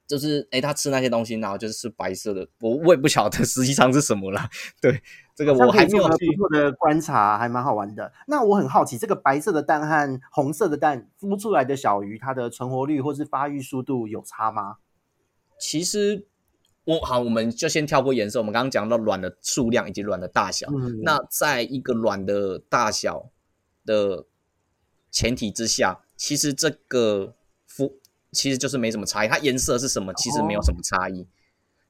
[0.06, 4.48] 哦就是诶、欸、他吃那些东西，然后就是吃白色的，我我也不晓得实际上是什么啦。
[4.80, 5.02] 对，
[5.34, 8.12] 这个我还没有去做的观察，还蛮好玩的。
[8.28, 14.76] 那我很好奇，这个白色的蛋和红色的蛋孵出来的小鱼，它的存活率或是发育速度有差吗？
[15.58, 16.24] 其实
[16.84, 18.38] 我好，我们就先跳过颜色。
[18.38, 20.68] 我们刚刚讲到卵的数量以及卵的大小。
[20.70, 23.30] 嗯、那在一个卵的大小
[23.84, 24.24] 的
[25.10, 27.34] 前提之下，其实这个孵。
[28.36, 30.12] 其实就是没什么差异，它颜色是什么？
[30.14, 31.22] 其实没有什么差异。
[31.22, 31.26] 哦、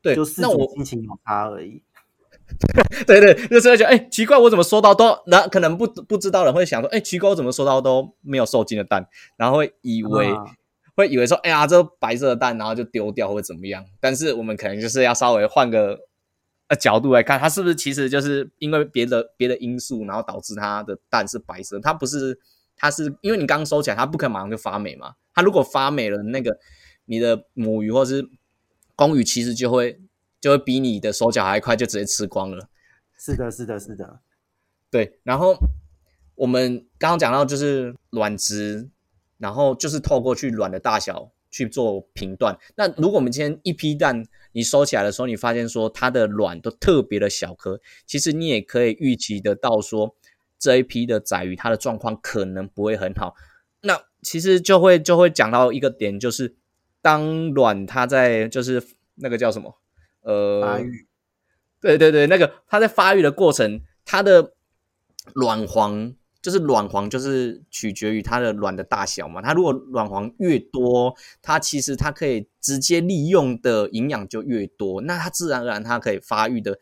[0.01, 1.83] 对，就是那我心情有差而已。
[3.07, 9.09] 对 对，就是会觉得哎，奇怪，我怎么收到都，那可能不不知道的人会想说，哎，奇怪，我怎么收到都没有受精的蛋？
[9.37, 10.45] 然后会以为、啊、
[10.95, 13.85] 会以为说，哎呀，这白色的蛋，然后就丢掉或者怎么样？
[13.99, 15.99] 但是我们可能就是要稍微换个
[16.69, 21.81] 呃角度来看，它是不是其实就是因为别的别的因素，然后导致它的蛋是白色？
[21.81, 22.39] 它不是，
[22.77, 25.15] 它是因为你刚收起来，它不可能马上就发霉嘛。
[25.37, 26.59] 它如果发霉了，那个
[27.05, 28.27] 你的母鱼或是
[28.95, 30.01] 公鱼，其实就会
[30.41, 32.71] 就会比你的手脚还快，就直接吃光了。
[33.19, 34.21] 是的，是的，是的，
[34.91, 35.21] 对。
[35.23, 35.55] 然后
[36.37, 38.89] 我们刚刚讲到就是卵质，
[39.37, 42.57] 然后就是透过去卵的大小去做评断。
[42.75, 50.17] 那如果我们今天一批蛋你收起来的时候，你发现说它的卵都特别的小颗，其实你也可以预期得到说
[50.59, 53.35] 这一批的仔鱼它的状况可能不会很好。
[54.27, 56.57] 那其实就会就会讲到一个点，就是
[57.01, 58.83] 当卵它在就是
[59.15, 59.79] 那个叫什么
[60.23, 61.07] 呃发育
[61.81, 64.53] 对对对，那个它在发育的过程，它的
[65.35, 66.13] 卵黄
[66.43, 69.41] 就是卵黄，就是取决于它的卵的大小嘛。
[69.41, 76.79] 它如果卵黄越多，它其实它可以直接利用的营养就越多，那它自然而然它可以发育的，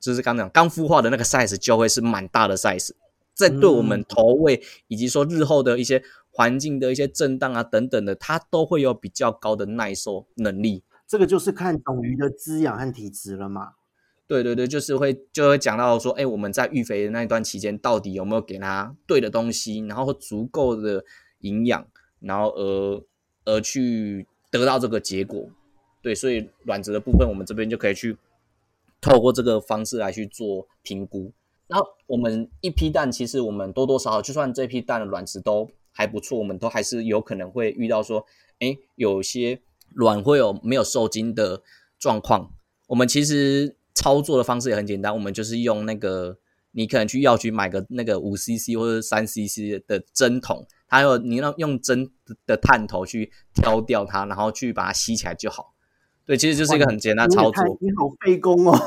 [0.00, 2.92] 就是刚刚讲刚孵化的那个 size 就会是蛮大的 size。
[3.34, 6.02] 在对我们投喂以及说日后的一些
[6.36, 10.82] 环境的一些震荡啊等等的，它都会有比较高的耐受能力。
[11.06, 13.72] 这个就是看种鱼的滋养和体质了嘛。
[14.26, 21.02] 对对对，就是会就会讲到说，哎，我们在育肥的那一段期间，到底有没有给它对的东西，然后足够的
[21.40, 21.86] 营养，
[22.20, 23.02] 然后而
[23.46, 25.48] 而去得到这个结果。
[26.02, 28.18] 对，所以卵子的部分，我们这边就可以去
[29.00, 31.32] 透过这个方式来去做评估。
[31.68, 38.24] 然后我们一批蛋，其实我们多多少少，就算这批蛋的卵子都还不错，我们都还是有可能会遇到说，
[38.60, 39.62] 哎，有些
[39.94, 41.62] 卵会有没有受精的
[41.98, 42.52] 状况。
[42.86, 43.74] 我们其实。
[43.98, 46.36] 操作的方式也很简单，我们就是用那个，
[46.72, 52.10] 你可能去药局买个那个五 CC 或者三 CC 的针筒，还有你要用针
[52.44, 55.72] 的探头去挑掉它，然后去把它吸起来就好。
[56.26, 57.64] 对，其实就是一个很简单操作。
[57.80, 58.78] 你，你好费工哦，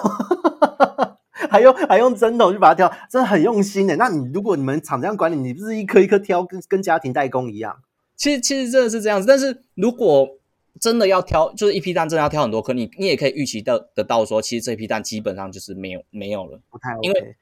[1.50, 3.96] 还用还用针头去把它挑，真的很用心的。
[3.96, 7.76] 那你如果你们厂这样管理，你不是一颗一颗挑，跟跟家庭代工一样？
[8.16, 10.30] 其实其实真的是这样子，但是如果
[10.80, 17.08] 真的要挑，就是一批蛋真的要挑很多颗，你你也可以预期到得到说，其实这批蛋基本上就是没有没有了，不太 OK。
[17.08, 17.36] 因为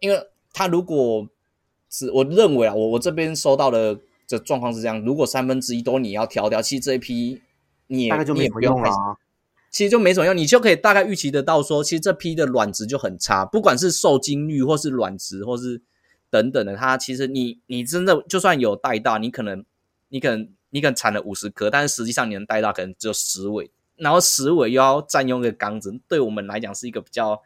[0.00, 1.26] 因为它如果
[1.90, 7.40] 是我认为啊，我我这边收到的这状况是这样，如果三分之一都你要挑掉，其实这一批
[7.86, 9.16] 你也大概就没什么用了啊。
[9.70, 15.80] 其实就没什么用，你就可以大概预期得到说，其实这批的卵子就很差，不管是受精率或是卵子或是
[16.30, 19.64] 等等的，它其实你你真的就算有带大，你可能
[20.08, 20.48] 你可能。
[20.70, 27.40] 你可能产了五十颗，但是实际上你能带到可能只有十尾，然后十尾又要占用一个缸子，对我们来讲是一个比较，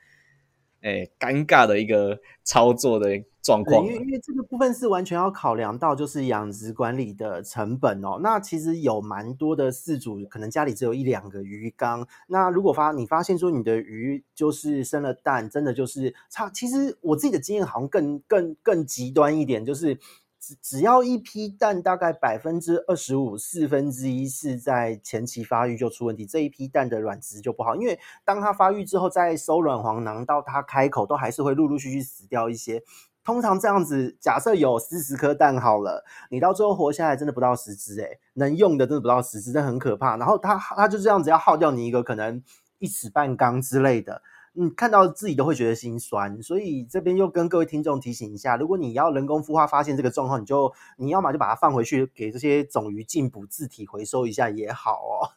[0.83, 3.09] 诶尴尬的一个操作的
[3.43, 3.85] 状况。
[3.85, 8.21] 因为因为这个部分是完全要考量到就是养殖管理的成本哦。
[8.23, 16.51] 那其实有蛮多的饲主可能家里只有一两个鱼缸，那如果发你发现说你的鱼就是生了蛋，真的就是差。
[16.51, 19.99] 其实我自己的经验好像更更更极端一点，就是。
[20.43, 27.77] 只只要一批蛋，大概百分之二十五，四分之一是在前期发育就出问题，这一批蛋的卵质就不好。
[27.77, 32.83] 因为当它发育之后，再收卵黄囊到它开口，都还是会陆陆续续死掉一些。
[33.23, 40.17] 通常这样子，假设有四十颗蛋好了，你到最后活下来真的不到十只，诶能用的真的不到十只，这很可怕。
[40.17, 42.43] 然后它它就这样子要耗掉你一个可能
[42.81, 44.21] 一尺半缸之类的。
[44.55, 55.33] 嗯，看到自己都会觉得心酸，所以这边又跟各位听众提醒一下，如果你要人工孵化发现这个状况，你就你要么就把它放回去给这些种鱼进补自体回收一下也好哦。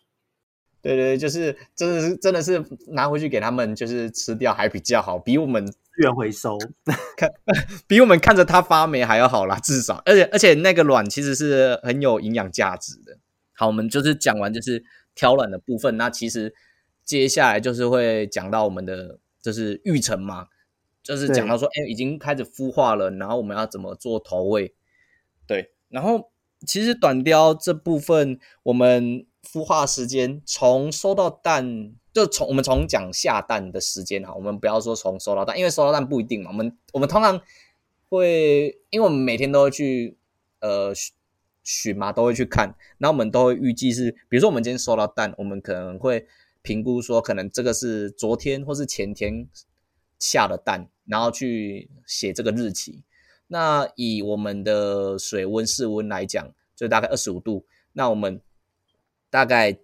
[0.82, 6.58] 对对，就是真的是真的是拿回去给他们就是吃掉还比较好，比我们资源回收
[7.16, 7.32] 看
[7.88, 13.18] 比我们看着它发霉还要好啦，至少而且而且那个卵其实是很有营养价值的。
[13.54, 14.84] 好，我们就是讲完就是
[15.16, 16.54] 挑卵的部分，那其实。
[17.06, 20.48] 接下来就是会讲到我们的就是育成嘛，
[21.04, 24.74] 就是讲到说，哎，已经开始孵化了，然后我们要怎么做投喂？
[25.46, 26.32] 对，然后
[26.66, 36.50] 其实短雕这部分，我们孵化时间从收到蛋，就从我们从讲下蛋的时间哈，我们不要说从收到蛋，因为收到蛋不一定嘛。
[36.50, 37.40] 我们我们通常
[38.10, 40.18] 会，因为我们每天都会去
[40.60, 40.92] 呃
[41.64, 46.26] 巡嘛，都会去看，然后我们都会预计是，比如说我们今天收到蛋，我们可能会。
[46.66, 49.48] 评估说，可能这个是昨天或是前天
[50.18, 53.04] 下的蛋，然后去写这个日期。
[53.48, 57.68] 那以我们的水温室温来讲，就大概二十五度。
[57.94, 58.42] 那我们
[59.30, 59.80] 大概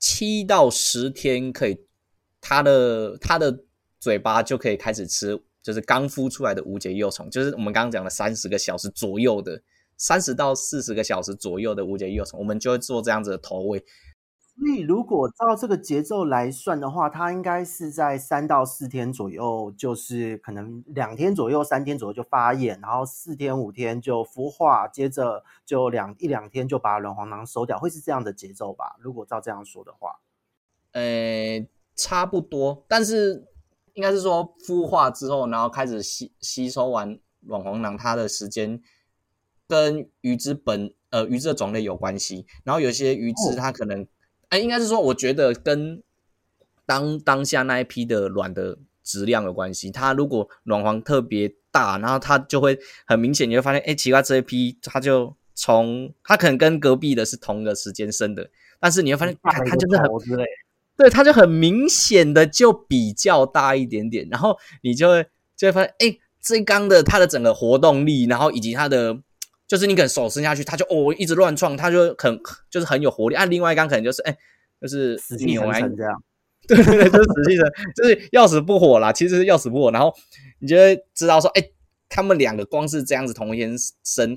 [0.00, 1.78] 七到十天可以，
[2.40, 3.64] 它的它的
[4.00, 9.62] 嘴巴就可以开始吃，就是刚孵出来的无节幼虫，就是我们刚刚讲的三十个小时左右的，
[9.96, 13.84] 三十到四十个小时左右的无节幼虫，我们就会做这样子的投喂。
[14.60, 28.96] 所以，如果照这个节奏来算的话，它应该是在三到四天左右，就是可能两天左右、三天左右就发炎，然后四天、五天就孵化，接着就两一两天就把卵黄囊收掉，会是这样的节奏吧？
[29.00, 30.20] 如果照这样说的话，
[30.92, 31.66] 呃，
[31.96, 33.48] 差不多，但是
[33.94, 38.78] 应该是说孵化之后，然后开始吸吸收完卵黄囊，它的时间
[39.66, 44.02] 跟鱼之本呃鱼只的种类有关系，然后有些鱼只它可能。
[44.02, 44.06] 哦
[44.50, 46.02] 哎，应该是说，我觉得跟
[46.84, 49.90] 当当下那一批的卵的质量有关系。
[49.90, 59.36] 它如果卵黄特别大，然后它就会很明显，你会发现，哎，奇怪，这一批它就从它可能跟隔壁的是同个时间生的，但是你会发现，
[59.66, 60.10] 它就是很，
[60.96, 65.26] 对，它就很明显的就比较大一点点，然后你就会
[65.56, 69.20] 就会发现，哎，这一缸的它的整个活动力，然后以及它的，
[69.70, 73.36] 就是你可能手伸下去，它就哦一直乱撞，它就很就是很有活力。
[73.36, 74.36] 按、啊、另外一缸可能就是哎，
[74.80, 76.22] 就是死气沉沉 这样，
[76.66, 79.92] 对对对，就是死气沉，就是要死不活啦，其实是要死不活。
[79.92, 80.12] 然后
[80.58, 81.62] 你就会知道说，哎，
[82.08, 84.36] 他们两个光是这样子同一天生，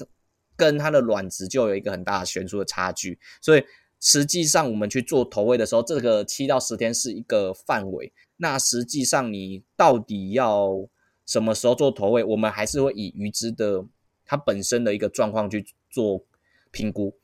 [0.56, 3.64] 跟它的卵子就有一个很大的悬殊的差距，所以。
[4.06, 8.12] 实际上，我们去做投喂的时候，这个七到十天是一个范围。
[8.36, 10.90] 那实际上，你到底要
[11.26, 12.22] 什么时候做投喂？
[12.22, 13.86] 我们还是会以鱼只的
[14.26, 16.24] 它本身的一个状况去做
[16.72, 17.16] 评估。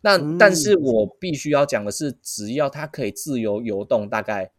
[0.00, 4.52] 那但是我必须要讲的是，只要它可以自由游动，大概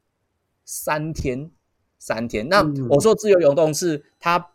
[0.64, 1.52] 三天，
[2.00, 2.50] 三天。
[2.50, 4.54] 那我说自由游动是它，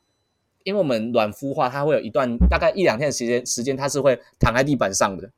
[0.64, 5.30] 因为我们卵孵化，它会有一段大概一两天的时间，时间它是会躺在地板上的。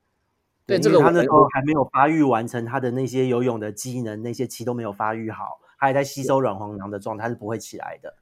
[0.64, 8.14] 对，这个他那时候还没有发育完成它的那些游泳的机能，那些鳍都没有发育好，还在吸收卵黄囊的状态，是不会起来的。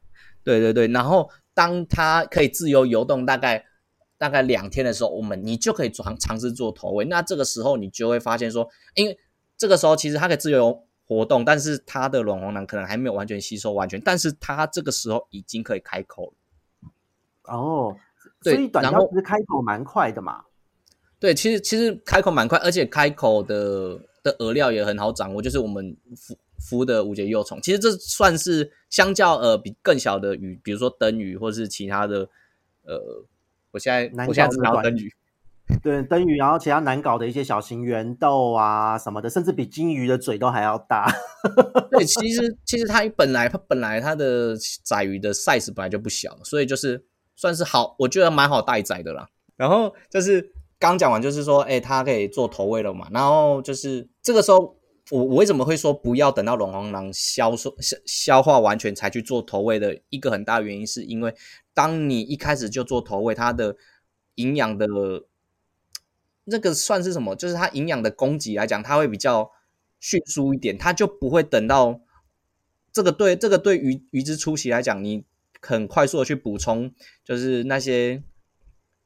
[0.43, 3.65] 对对对，然后当它可以自由游动，大概
[4.19, 7.05] 大概两天的时候，我们你就可以尝尝试做投喂。
[7.07, 9.19] 那这个时候你就会发现说，因为
[9.57, 16.35] 这个时候其实它可以自由活动，但是它的卵黄囊可能还没有完全吸收完全，但是它这个时候已经可以开口了。
[17.45, 17.97] 哦，
[18.43, 20.45] 所以短刀其实开口蛮快的嘛。
[21.19, 25.97] 对，其实其实开口蛮快，而且开口的的饵料也很好掌握，就是我们
[26.61, 27.61] 孵孵的无节幼虫。
[27.63, 32.29] 其实这算是相较呃比更小的鱼，比如说灯鱼或是其他的
[32.85, 33.25] 呃，
[33.71, 35.13] 我现在我现在知道灯鱼，
[35.83, 41.11] 对灯鱼，然后其他难搞的一些小型圆豆啊什么的，甚至比金鱼的嘴都还要大。
[41.91, 47.05] 对，其实其实它本来它本来它的仔鱼的 size 本来就不小，所以就是
[47.37, 49.29] 算是好，我觉得蛮好待宰的啦。
[49.57, 50.53] 然后就是。
[50.81, 53.07] 刚讲完就是说，哎，它可以做投喂了嘛？
[53.13, 54.75] 然后就是这个时候，
[55.11, 57.71] 我我为什么会说不要等到卵黄囊消消
[58.07, 61.35] 消化完全才去做投喂的一个很大原因，是因为
[61.75, 63.77] 当你一开始就做投喂，它的
[64.37, 64.87] 营养的
[66.45, 67.35] 那个算是什么？
[67.35, 69.51] 就是它营养的供给来讲，它会比较
[69.99, 72.01] 迅速一点，它就不会等到
[72.93, 75.25] 这个对这个对鱼鱼之初期来讲，你
[75.61, 76.95] 很快速的去补充，
[77.25, 78.23] 就是那些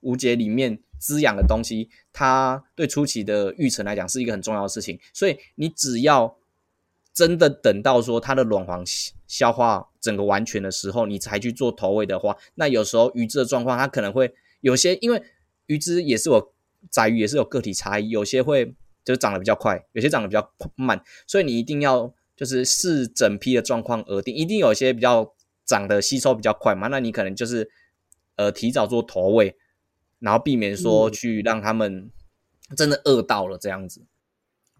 [0.01, 0.84] 无节里面。
[0.99, 4.99] 滋养的东西，它对初期的育成来讲是一个很重要的事情。
[5.13, 6.37] 所以你只要
[7.13, 8.83] 真的等到说它的卵黄
[9.27, 15.23] 消化整个完全的时候，你才去做投喂的话，那有时候鱼只的状况它可能会有些，因为
[15.67, 16.53] 鱼只也是有
[16.91, 18.75] 仔鱼也是有个体差异，有些会
[19.05, 25.35] 就是长得比较快，有些长得比较慢，所以你一定要就是视整批的状况而定，一定有些比较
[25.65, 27.71] 长得吸收比较快嘛，那你可能就是
[28.37, 29.57] 呃提早做投喂。
[30.25, 32.11] 然后避免说去让他们
[32.75, 34.01] 真的饿到了这样子。
[34.01, 34.07] 嗯。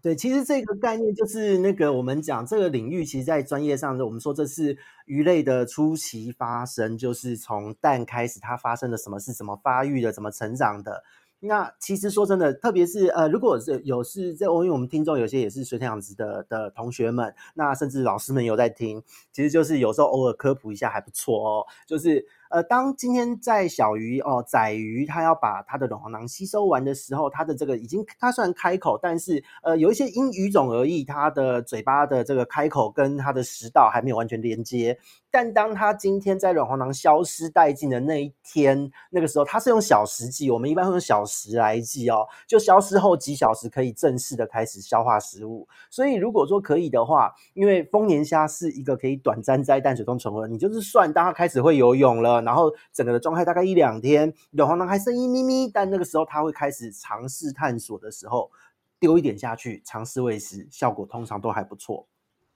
[0.01, 4.77] 对，其实这个概念就是那个我们讲这个领域，其实，在专业上，我们说这是
[5.07, 11.03] 鱼类的初期发生，就是从蛋开始，它发生了什么，是怎么发育的，怎么成长的。
[11.39, 22.27] 那其实说真的，特别是呃，如果是有是在，因为我们听众有些也是水产养殖的的同学们，那甚至老师们有在听，其实就是有时候偶尔科普一下还不错哦，就是。
[22.55, 34.97] 呃，当今天在小鱼哦，仔鱼它要把它的卵黄囊吸收完的时候，它的这个已经它虽然开口，但是呃有一些因鱼种而异，它的嘴巴的这个开口跟它的食道还没有完全连接。
[35.29, 45.67] 但当它今天在卵黄囊消失殆尽的那一天，那个时候它是用小时计，我们一般会用小时来计哦，就消失后几小时可以正式的开始消化食物。
[45.89, 52.44] 所以如果说可以的话，因为丰年虾是一个可以短暂在淡水中存活，你就是算当它开始会游泳了。
[52.45, 58.51] 然后整个的状态大概一两天，卵黄囊还剩一咪咪，但那个时候它会开始尝试探索的时候，
[58.99, 62.07] 丢一点下去尝试喂食，效果通常都还不错。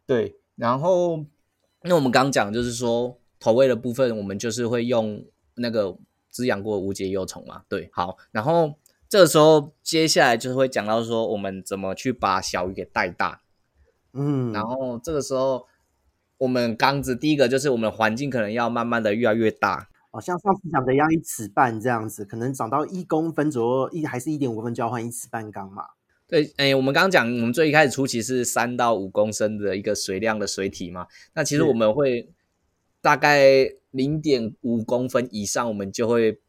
[0.05, 1.25] 对，然后
[1.81, 5.25] 那我们刚讲就是说投喂的部分，我们就是会用
[5.55, 5.97] 那个
[6.29, 7.63] 滋养过的无节幼虫嘛。
[7.67, 8.75] 对，好，然后
[9.09, 13.41] 这个时候接下来就是会讲到说我们怎么去把小鱼给带大。
[14.13, 15.65] 嗯，然后这个时候。
[16.39, 25.83] 我们缸子第一个就是我们环境可能要慢慢的越来越大，哦，像上次讲的一样，一尺半这样子，可能长到一公分左右，一还是一点五公分就要换一尺半缸嘛。
[26.27, 32.29] 对，哎，我们刚刚讲，我们最一开始初期是三到五公升的一个水量的水体嘛，那其实我们会
[33.01, 36.39] 大概零点五公分以上，我们就会。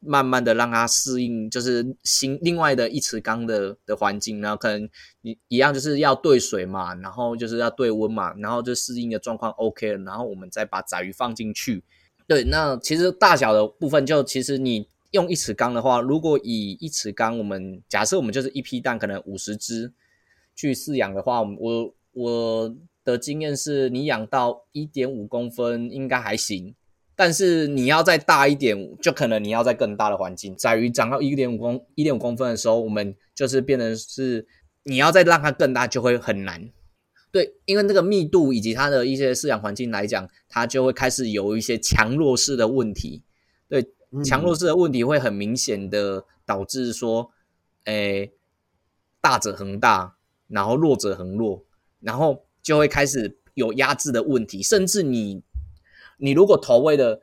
[0.00, 4.88] 慢慢的让它适应，就是新另外的一池缸的的环境，然后可能
[5.22, 11.82] 一一样就是要对水嘛，然后就是要对温嘛，然后就适应的状况 OK 了，然后我们再把仔鱼放进去。
[12.26, 19.92] 对，那其实大小的部分就其实你用一池缸的话，如果以一池缸，我们假设我们就是一批蛋可能五十只
[20.54, 26.74] 去饲养的话，我我的经验是，你养到一点五公分应该还行，
[27.18, 30.54] 但是你要再大一点，就可能你要在更大的环境。
[30.54, 34.46] 在于长到一点五公一点五公分的时候，我们就是变成是
[34.84, 36.70] 你要再让它更大就会很难。
[37.32, 43.24] 对，因为那个密度以及它的一些饲养环境来讲，它就会开始有一些强弱势的问题。
[43.68, 43.84] 对，
[44.24, 47.32] 强弱势的问题会很明显的导致说，
[47.86, 48.30] 诶，
[49.20, 50.14] 大者恒大，
[50.46, 51.64] 然后弱者恒弱，
[51.98, 54.62] 然后就会开始有压制的问题。
[54.62, 55.42] 甚至你，
[56.18, 57.20] 你如果投喂的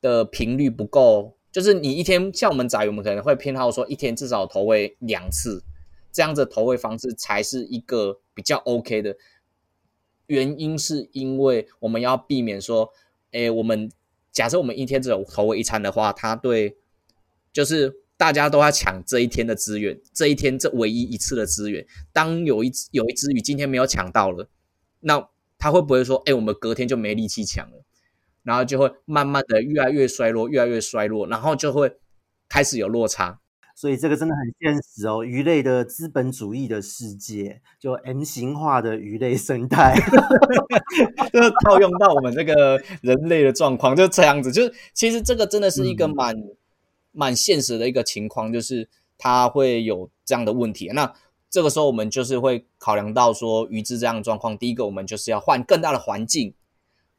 [0.00, 5.62] 的频率不够，就是你一天像我们仔，我们可能会偏好说一天至少投喂两次。
[6.12, 9.16] 这样子投喂方式才是一个比较 OK 的，
[10.26, 12.90] 原因是因为我们要避免说，
[13.30, 13.88] 诶，我们
[14.32, 16.76] 假设我们一天只有投喂一餐的话，它对，
[17.52, 24.48] 就是大家都要抢这一天的资源，这一天这唯一一次的资源，当有一有一只鱼今天没有抢到了，
[24.98, 25.28] 那
[25.60, 27.84] 它会不会说，诶，我们隔天就没力气抢了，
[28.42, 31.92] 然后就会慢慢的越来越衰落，越来越衰落，然后就会
[32.48, 33.38] 开始有落差。
[33.76, 39.94] 所以这个真的很现实哦，鱼类的资本主义的世界，就 M 型化的鱼类生态，
[41.32, 44.52] 就是套用到我们这个人类的状况，就这样子。
[44.52, 46.56] 就是其实这个真的是一个蛮、嗯、
[47.12, 48.86] 蛮现实的一个情况，就是
[49.16, 50.90] 它会有这样的问题。
[50.92, 51.10] 那
[51.48, 56.52] 这个时候我们就是会考量到说鱼质这样的状况，第一个我们就是要换更大的环境。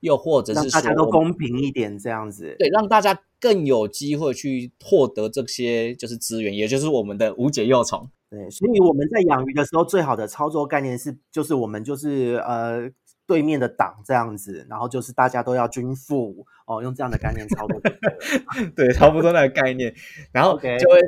[0.01, 8.09] 又或者是说，大家都公平一点，这样子，对，让大家更有机会去获得这些就是资源，也就是我们的无解幼虫。
[8.29, 12.89] 对，所以我们在养鱼的时候，最好的操作概念是，就是我们就是呃
[13.27, 17.81] 对面的党这样子，然后就是大家都要均富哦，用这样的概念操作。
[18.75, 19.93] 对，差不多那个概念，
[20.31, 20.99] 然后就会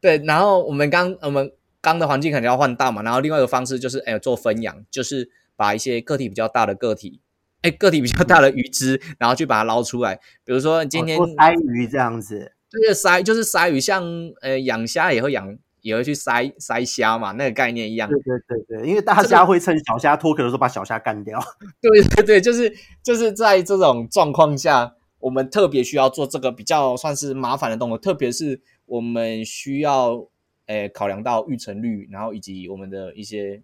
[0.00, 7.20] 对，然后我们刚我们刚的环境肯定要换大嘛，然后另外一个方式就是哎做分养，就是把一些个体比较大的个体。
[7.62, 10.16] 哎，个体比较大的鱼只，嗯、然后去把它捞出来。
[10.44, 14.02] 比如说今天哦、筛鱼这样子，就是筛，就是筛鱼，像
[14.40, 18.08] 呃养虾也会养，也会去筛筛虾嘛，那个概念一样。
[18.08, 21.38] 对对对对，因为大虾会趁小虾脱壳的时候把小虾干掉。
[21.82, 30.26] 对 对对，就是就是在这种状况下，我们特别需要做这个比较算是麻烦的动作，特别是我们需要
[30.64, 33.62] 诶考量到育成率，然后以及我们的一些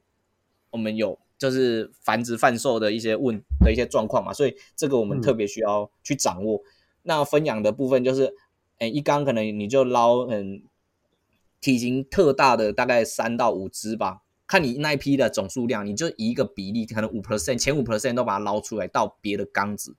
[0.70, 1.18] 我们有。
[1.38, 6.56] 就是繁殖贩售的一些问的一些状况嘛，所以这个我们特别需要去掌握。
[6.56, 6.64] 嗯、
[7.02, 8.34] 那分养的部分就是，
[8.78, 10.62] 诶，一缸可能你就捞很
[11.60, 19.96] 体型特大的，大概三到五只吧，看你那一批的总数量，你就以一个比例，可能五 percent 前五 percent 都把它捞出来到别的缸子，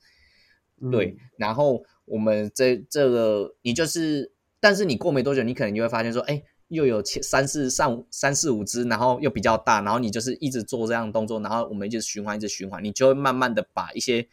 [0.92, 1.08] 对。
[1.08, 14.28] 嗯、然后我们这这个你就是，但是你过没多久，你可能就会发现说，诶又有三四上三四五只，然后又比较大，然后你就是一直做这样动作，然后我们一直循环，一直循环，你就会慢慢的把一些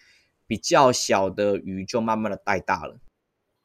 [0.46, 2.98] 比较小的鱼就慢慢的带大了。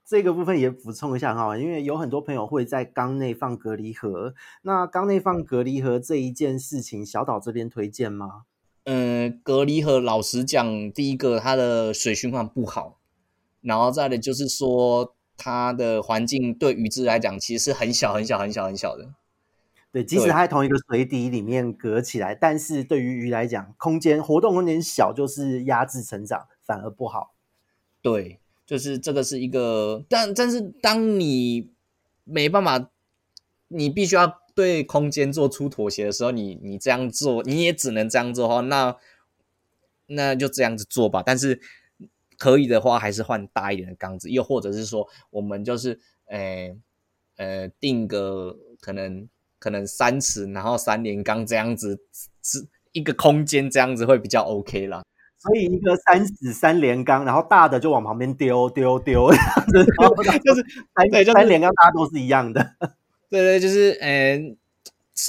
[0.05, 8.43] 这个部分也补充一下哈，因为有很多朋友会在缸内放隔离盒，那缸内放隔离盒这一件事情，小岛这边推荐吗？
[8.83, 12.99] 嗯，隔离盒老实讲，第一个它的水循环不好，
[13.61, 15.15] 然后再的就是说。
[15.39, 19.13] 它的环境对鱼只来讲，其实是很小很小很小很小的。
[19.91, 27.33] 对，即使它在同一个水底里面隔起来，但是对于鱼来讲，空间活动空间小，就是压制成长，反而不好。
[28.01, 31.71] 对，就是这个是一个，但但是当你
[32.25, 32.91] 没办法，
[33.69, 38.59] 你必须要对空间做出妥协的时候，你你这样做，你也只能这样做哈。
[38.59, 38.95] 那
[40.07, 41.61] 那就这样子做吧，但是。
[42.39, 46.73] 可以的话，还是换大一点的缸子，又或者是说，我们就是，诶、
[47.35, 49.27] 欸，呃，定个可能
[49.59, 51.99] 可能三尺，然后三连缸这样子，
[52.41, 55.03] 是一个空间这样子会比较 OK 啦。
[55.37, 60.65] 所以一个三尺三连缸，然后大的就往旁边丢丢丢， 这样子， 就是
[60.95, 62.75] 三对，三连缸大家都是一样的。
[63.29, 64.57] 对对，就是，嗯、欸，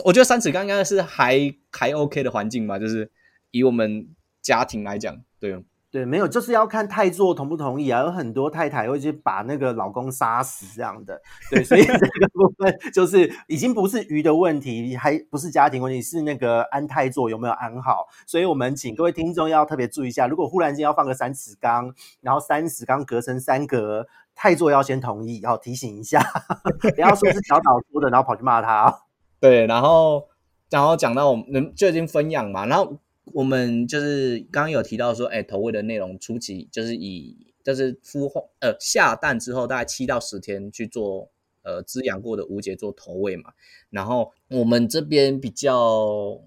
[0.04, 3.10] 我觉得三尺缸应该是还还 OK 的环境吧，就是
[3.50, 4.08] 以我们
[4.40, 5.60] 家庭来讲，对。
[5.92, 8.02] 对，没有，就是要看太座同不同意啊。
[8.02, 11.20] 有很多太太会去把那个老公杀死这样的。
[11.50, 18.06] 对，所以 这个部分就是已经不是鱼的问题，还不是家庭问题，是那个安太座有没有安好。
[18.24, 26.20] 所以我们请各位听众要特别注意一下，如果忽然间要放个三尺缸，然后三尺缸隔成三格，太座要先同意，要提醒一下，
[26.94, 28.96] 不要说是小岛说的，然后跑去骂他。
[29.40, 30.28] 对，然后
[30.70, 32.96] 然后讲到我们就已经分养嘛，然后。
[33.32, 41.30] 我们就是刚刚有提到说，哎，投喂的内容初期就是以就是孵化呃下蛋之后大概七到十天去做
[41.62, 43.52] 呃滋养过的无节做投喂嘛，
[43.90, 46.40] 然后我们这边比较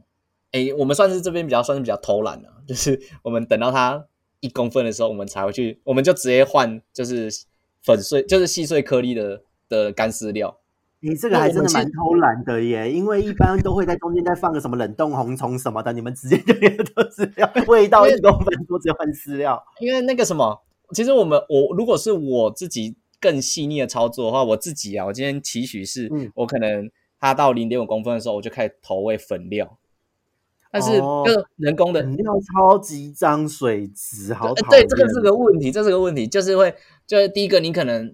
[0.51, 4.07] 哎，我们算是这边比较算是比较偷懒的，就是 我们等到它
[4.39, 7.29] 一公分的时候，我们才会去，我们就直接换，就是
[7.81, 10.59] 粉碎，就是细碎颗粒的的干饲料。
[11.03, 19.61] 你这个还真的蛮偷懒的耶，因为一般都会在中间再放个什么冷冻红虫什么的，你们直接就给它做饲料，味道一公分多直接换饲料。
[19.81, 26.89] 因为那个什么，其实我们我如果是我自己更细腻的操作的话，我自己啊，我今天期许是，嗯、我可能
[27.19, 29.77] 它到零点五公分的时候，我就开始投喂粉料。
[30.71, 34.53] 但是，就人工的粉料超级脏水质，好。
[34.71, 36.73] 对，这个是个问题，这是个问题，就是会，
[37.05, 38.11] 就是第一个，你可能，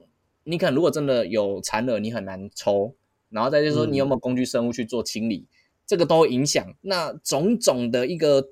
[0.49, 2.95] 你可能如果真的有残饵，你很难抽，
[3.29, 5.53] 然后再就是说，你有没有工具生物去做清理，嗯、
[5.85, 6.73] 这个都会影响。
[6.81, 8.49] 那种种的一个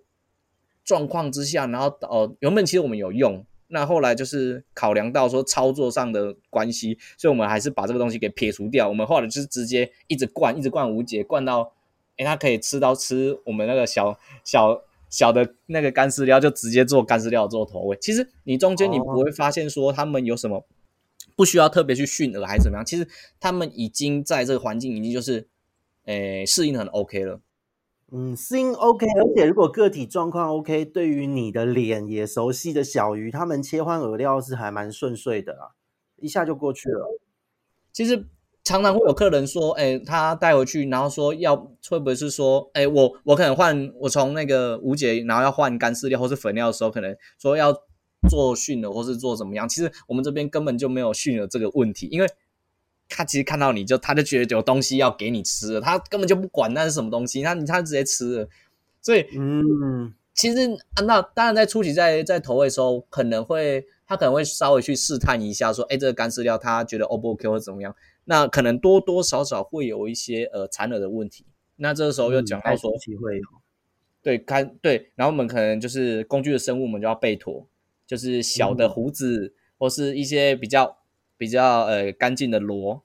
[0.83, 8.87] 状况之下，然后哦，原本其实我们有用，那后来就是考量到说操作上的关系，所以我们还是把这个东西给撇除掉。
[8.87, 11.73] 我们后来就是直接一直灌，一直灌无解，灌到。
[12.17, 17.97] 哎，它可以吃到吃我们那个小小小的那个干饲料，就直接做干饲料做投喂。
[18.01, 20.65] 其实你中间你不会发现说他们有什么
[21.38, 22.85] 不需要特别去驯饵还是怎么样。
[22.85, 23.07] 其实
[23.39, 25.47] 他们已经在这个环境已经就是
[26.03, 27.39] 诶适应很 OK 了。
[28.11, 35.71] 嗯，适应 OK，而且如果个体状况 OK，对于你的脸也熟悉的小鱼，他们切换饵料是还蛮顺遂的啦，
[36.17, 37.19] 一下就过去了。
[37.93, 38.25] 其实。
[38.63, 41.55] 常常会有客人说，哎、欸，他带回去，然后说要
[41.89, 47.73] 会不会是说，哎、欸，我我可能换我从那个无解，然后要换干饲料或是粉料的时候，可能说要
[48.30, 49.68] 做训了或是做怎么样？
[49.68, 52.28] 其实我们这边根本就没有训了这个问题，因为
[53.09, 58.49] 他其实看到你就他就觉得有东西要给你吃了，他根本就不管那是什么东西，他他直接吃了。
[59.01, 67.95] 所以，嗯，其实啊，那当然在初期在在投喂的时候，可能会他可能会稍微去试探一下，说，哎、欸，这个干饲料他觉得 O 不 OK 或怎么样？
[68.26, 71.45] 那可能多多少少会有一些呃残饵的问题，
[71.78, 73.43] 那这个时候又讲到说，嗯、会有，
[74.22, 77.65] 对，干对，然后我们可能就是工具的生物，我们就要备妥，
[78.07, 80.97] 就是小的胡子、嗯、或是一些比较
[81.37, 83.03] 比较呃干净的螺。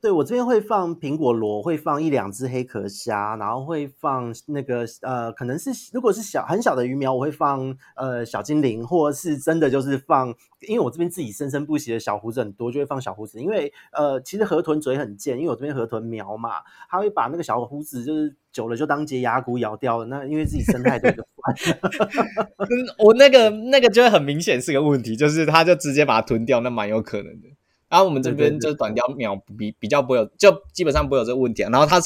[0.00, 10.28] 对，我这边会放苹果螺，会放一两只黑壳虾，然后会放那个呃，可能是如果是小很小的鱼苗，我会放呃小精灵，或者是真的就是放，
[10.68, 13.40] 因为我这边自己生生不息的小胡子很多，就会放小胡子。
[13.40, 20.04] 因为呃，其实河豚嘴很贱，因为我这边河豚苗嘛，它会把那个小胡子就是久了就当洁牙骨咬掉了。
[20.06, 21.24] 那因为自己生太多就
[23.04, 27.48] 我那个那个就会很明显是个问题，就是它就直接把它吞掉，那蛮有可能的。
[27.88, 31.70] 然后我们这边就短雕苗比比较不会有，就基本上不会有这个问题啊。
[31.70, 31.98] 然后它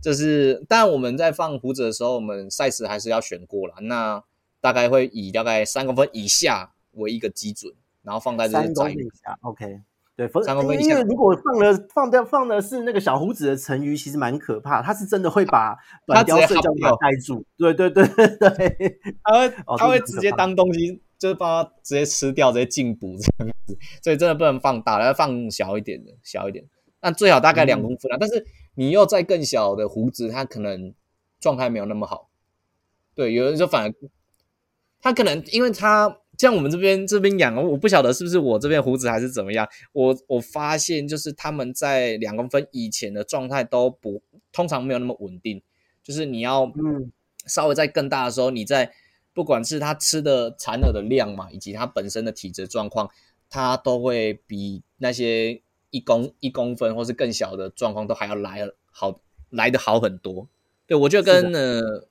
[0.00, 3.74] 就是，但我们在放胡子的时候，我们 size 还是要选过了。
[3.80, 4.22] 那
[4.60, 7.72] 大概会以大概三公分以下为一个基准，
[8.02, 9.36] 然后放在这些窄鱼下。
[9.42, 9.80] OK，
[10.14, 10.90] 对，三公分以下。
[10.90, 14.80] 因为如果放了放的放的是那个小胡子的成鱼，其实蛮可怕。
[14.82, 15.76] 它是真的会把
[16.06, 17.44] 短雕睡觉给盖住。
[17.58, 21.02] 对对对对对，它会 它会直接当东西。
[21.24, 26.62] 就是把它直接吃掉，直接进补这样子，所以真的不能放大，要放小一点的，小一点。
[27.00, 28.44] 那最好大概两公分啊，嗯、但是
[28.74, 30.92] 你又再更小的胡子，它可能
[31.40, 32.28] 状态没有那么好。
[33.14, 33.94] 对，有人说反而
[35.00, 39.66] 它可能，因为它像我们这边这边养，我不晓得是不是我这边胡子还是怎么样。
[39.94, 44.22] 我我发现就是他们在两公分以前的状态都不
[44.52, 45.62] 通常没有那么稳定，
[46.02, 47.10] 就是你要嗯
[47.46, 48.92] 稍微再更大的时候，你在。
[49.34, 53.10] 不管是它吃的残饵的量嘛，以及它本身的体质状况，
[53.50, 55.60] 它都会比那些
[55.90, 59.20] 一公一公分或是更小的状况都还要来好
[59.50, 60.48] 来的好很多。
[60.86, 62.06] 对，我觉得跟呃，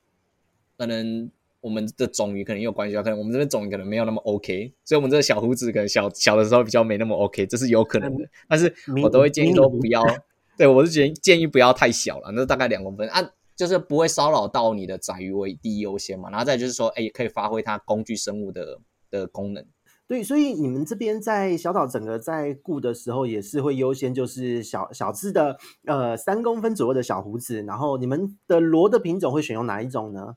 [0.78, 8.28] 可能我们的种鱼可能也有关系，可能我们这边种鱼可能没有那么 OK，所以我们这个小胡子可能小小的时候比较没那么 OK，这是有可能的。
[8.49, 10.03] 但是我都会建议说不要，
[10.57, 13.32] 对我是觉得建议不要太小了，那大概两公分啊。
[13.56, 18.80] 就是不会骚扰到你的仔鱼为第一优先嘛，然后再就是说，哎，可以发挥它工具生物的
[19.10, 19.66] 的功能。
[20.06, 27.64] 对，所以你们这边在小岛整个在顾的时候，也是会优先就是小小只的，呃，三公分左右的小胡子。
[27.64, 30.36] 然后你们的螺的品种会选用哪一种呢？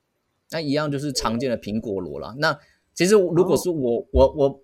[0.51, 2.35] 那一样就是常见的苹果螺啦。
[2.39, 2.57] 那
[2.95, 4.61] 其实如果是我、哦、我我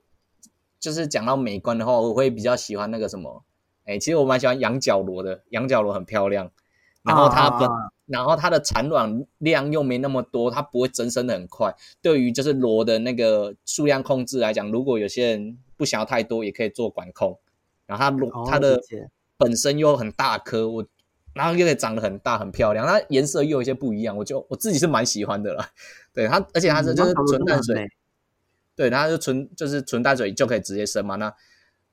[0.79, 3.45] 就是讲到美观的话，我会比较喜欢那个什么，
[3.85, 6.53] 哎，其实我蛮喜欢羊角螺的，羊角螺很漂亮。
[7.05, 11.75] 然后它本，啊、然后它的产卵量又没那么多，它不会增生的很快。
[12.01, 17.37] 对于就是螺的那个数量控制来讲，如果有些人不想要太多，也可以做管控。
[17.87, 18.81] 然后它螺、哦、它的
[19.37, 20.87] 本身又很大颗，我
[21.35, 25.65] 然后又可以长得很大很漂亮，它颜色又有一些不一样，我就我自己是蛮喜欢的了。
[26.15, 27.91] 对它，而且它是就是纯淡水，嗯、
[28.77, 31.17] 对，它就纯就是纯淡水就可以直接生嘛。
[31.17, 31.35] 那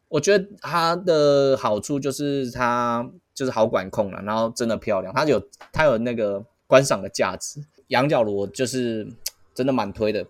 [0.08, 3.10] 我觉得它的好处就是它。
[3.40, 7.64] 就是好管控了，然后真的漂亮，它有它有那个观赏的价值。
[7.88, 9.08] 羊角螺就是
[9.56, 10.28] 真的蛮推的。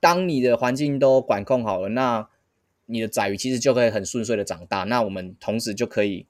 [0.00, 2.28] 当你的环境都管控好了，那
[2.86, 4.82] 你的仔鱼其实就可以很顺遂的长大。
[4.82, 6.26] 那我们同时就可以，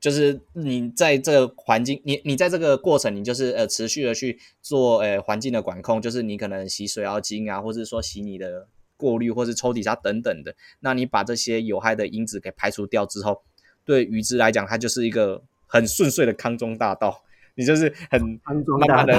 [0.00, 8.66] 就是你在这个环境，你你在这个过程，你就是呃持续的去做呃环境的管控，就是你可能洗水舀精啊，或者说洗你的
[8.96, 10.54] 过滤，或是抽底沙等等的。
[10.80, 13.42] 那你把这些有害的因子给排除掉之后，
[13.86, 17.22] 对于之来讲，它就是一个很顺遂的康庄大道。
[17.58, 19.18] 你就是很慢慢的，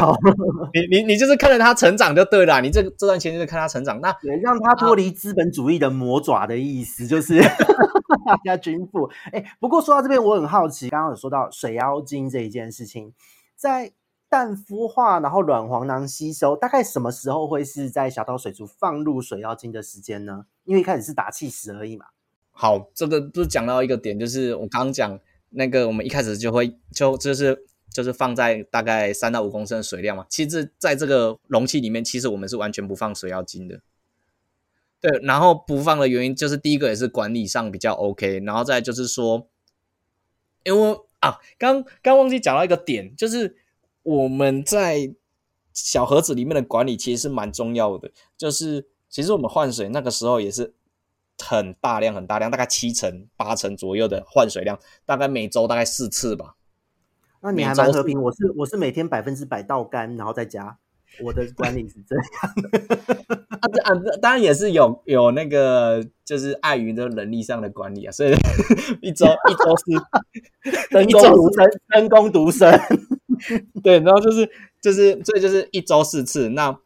[0.72, 2.62] 你你你就是看着他成长就对了。
[2.62, 7.42] 你这这段时间就是看他成长，那对让他脱离资本主义的魔爪的意思，就是
[8.28, 9.10] 大家均富。
[9.32, 13.12] 哎，不过说到这边，我很好奇，刚刚有说到水妖精这一件事情，
[13.56, 13.92] 在
[14.30, 20.46] 蛋孵化，然后卵黄囊吸收，大概什么时候会是在小岛水族放入水妖精的时间呢？
[20.64, 22.06] 因为一开始是打气石而已嘛。
[22.58, 25.20] 好，这个不是讲到一个点，就是我刚刚讲
[25.52, 27.66] 那个，我们一开始就会就就是。
[27.90, 33.80] 就是放在大概三到五公升的水量嘛，其实在这个容器里面，其实我们是完全不放水妖精的。
[35.02, 39.48] 对，然后不放的原因就是第一个也是管理上比较 OK，然后再就是说，
[40.64, 43.56] 因为啊，刚刚忘记讲到一个点，就是
[44.04, 45.16] 我们在
[45.74, 50.76] 小盒子里面的管理其实是蛮重要的，就是其实我们换水那个时候也是
[51.44, 56.56] 很大量很大量，大概七成八成左右的换水量，大概每周大概四次吧。
[57.42, 60.78] 那你还蛮和平，我是我是每天百分之百倒干，然后再加。
[61.24, 62.24] 我的管理是这样。
[63.50, 68.32] 啊啊，当然也是有有那个就是碍于的能力上的管理啊，所以
[69.02, 69.86] 一周一周是
[70.90, 72.80] 人工独生，人工独生。
[73.82, 74.48] 对，然后就是
[74.82, 76.78] 就是所以就是一周四次，那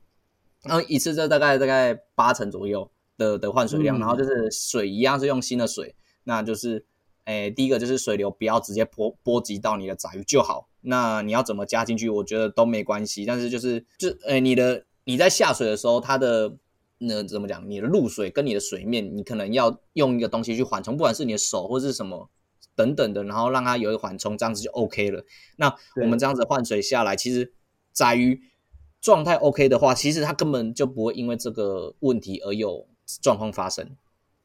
[0.64, 2.90] 然后一次就大概大概八成左右
[3.22, 6.86] 的的换水量，嗯、然后就是水一样是用新的水，那就是。
[7.26, 10.68] 诶，第一个就是水流不要直接波波及到你的杂鱼就好。
[10.82, 13.26] 那你要怎么加进去，我觉得都没关系。
[13.26, 16.52] 但是就是就诶，你的你在下水的时候，它的
[16.98, 17.70] 那怎么讲？
[17.70, 22.28] 你的露水跟你的水面，你可能要用一个东西去缓冲，不管是你的手或是什么
[22.76, 25.24] 等等的，然后让它有一个缓冲，这样子就 OK 了。
[25.58, 27.54] 那我们这样子换水下来，其实
[27.94, 28.42] 仔鱼
[29.00, 32.88] 状态 OK 的话，其实它根本就不会因为这个问题而有
[33.22, 33.90] 状况发生。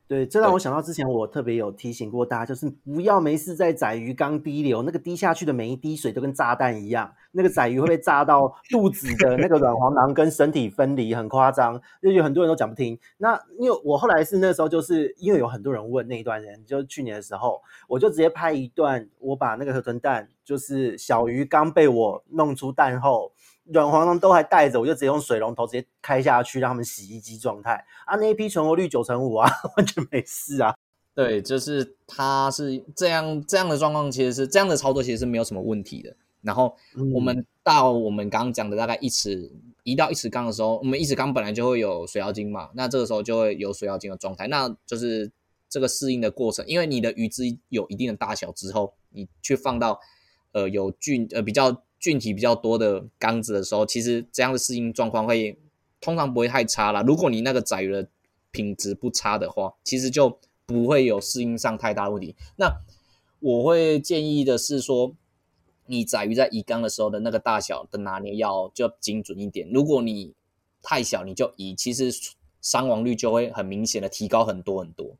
[0.09, 12.97] 对，这让我想到之前我特别有提醒过大家，就是不要没事在宰鱼缸滴流，那个滴下去的每一滴水都跟炸弹一样，那个宰鱼会被炸到 肚子的那个卵黄囊跟身体分离，很夸张，就有很多人都讲不听。
[13.19, 23.33] 那因为我后来是那时候就是因为有很多人问那一段人，就去年的时候，我就直接拍一段，我把那个河豚蛋，就是小鱼刚被我弄出蛋后。
[23.73, 30.75] 软黄龙都还带着，我就直接用水龙头直接开下去，让他们洗衣机状态啊，那一批存活率九成五啊， 完全没事啊。
[31.15, 36.15] 对，就是它是这样这样的状况，其实是这样的操作，其实是没有什么问题的。
[36.43, 36.77] 然后
[37.13, 39.51] 我们到我们刚刚讲的大概一尺
[39.83, 45.33] 一到一尺缸的时候，我们一尺缸本来就会有水妖精嘛，那这个时候就会有水妖精的状态，那就是
[45.69, 49.99] 这个适应的过程，因为你的鱼只有一定的大小之后，你去放到
[50.53, 51.83] 呃有菌呃比较。
[51.99, 55.59] 菌体比较多的缸子的时候，其实这样的适应状况会
[56.01, 57.03] 通常不会太差啦。
[57.03, 58.07] 如果你那个仔鱼的
[58.51, 62.37] 品质不差的话，其实就不会有适应上太大的问题。
[62.57, 62.71] 那
[63.41, 65.15] 我会建议的是说，
[65.87, 69.69] 你仔鱼在移缸的时候的那个大小的拿捏要就精准一点。
[69.73, 70.35] 如果你
[70.83, 72.13] 太小，你就移，其实
[72.61, 75.17] 伤亡率就会很明显的提高很多很多。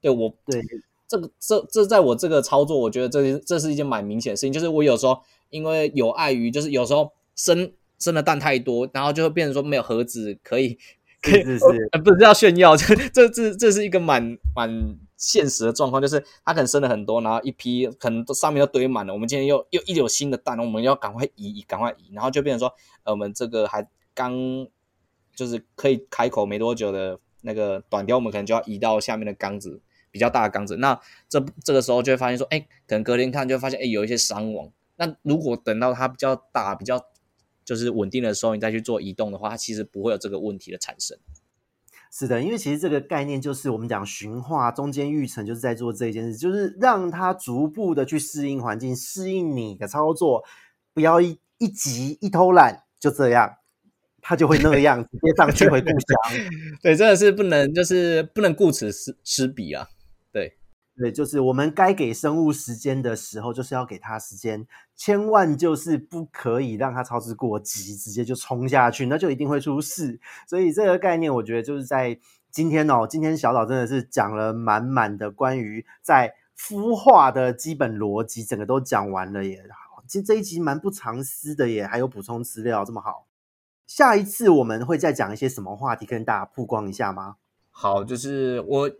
[0.00, 0.62] 对我对
[1.08, 5.20] 这个这这在我这个操作，我觉得这这是一件蛮明显的事情，就是我有时候。
[5.50, 10.78] 因为有碍于，就是有时候生生的蛋太多，然后就会变成说没有盒子可以，
[11.20, 22.74] 可以是是是、 呃，不是要炫耀， 这这这这是一个蛮蛮现实的状况，就是它可能生了很多，然后一批可能都上面都堆满了，我们今天又又一有新的蛋，我们要赶快移，赶快移，然后就变成说，
[23.04, 24.32] 呃，我们这个还刚
[25.34, 29.80] 就是可以开口没多久的那个短鯛，我们可能就要移到下面的缸子，
[30.10, 30.98] 比较大的缸子，那
[31.28, 34.70] 这这个时候就会发现说，哎，可能隔天看就会发现，哎，有一些伤亡。
[35.00, 37.02] 那如果等到它比较大、比较
[37.64, 41.18] 就是稳定的时候，你再去做移动的话，它其实不会有这个问题的产生。
[42.12, 50.44] 是的，因为其实这个概念就是我们讲驯化中间育成，就是在做这件事，就是让它逐步的去适应环境、适应你的操作，
[50.92, 53.56] 不要一一急一偷懒就这样，
[54.20, 56.46] 它就会那个样直接上去回故乡。
[56.82, 59.88] 对，真的是不能，就是不能顾此失失彼啊。
[60.30, 60.58] 对，
[61.00, 70.20] 对就是我们该给生物时间的时候，就是要给它时间，千万就是不可以让它操之过急，直接就冲下去，那就一定会出事。
[70.46, 72.20] 所以这个概念，我觉得就是在
[72.50, 79.64] 今天哦，今天小岛真的是讲了满满的关于在孵化的基本逻辑，整个都讲完了耶。
[80.06, 83.26] 其实这一集蛮不藏私的耶，还有补充资料这么好。
[83.86, 87.36] 下一次我们会再讲一些什么话题，跟大家曝光一下吗？
[87.70, 88.90] 好，就是我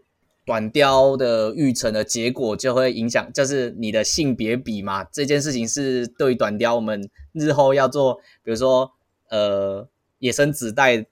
[0.50, 5.04] 短雕的育成的结果就会影响，就是你的性别比嘛。
[5.04, 8.90] 这件事情是对于短雕我们日后要做，比如说
[9.28, 9.86] 呃
[10.18, 11.06] 野生子代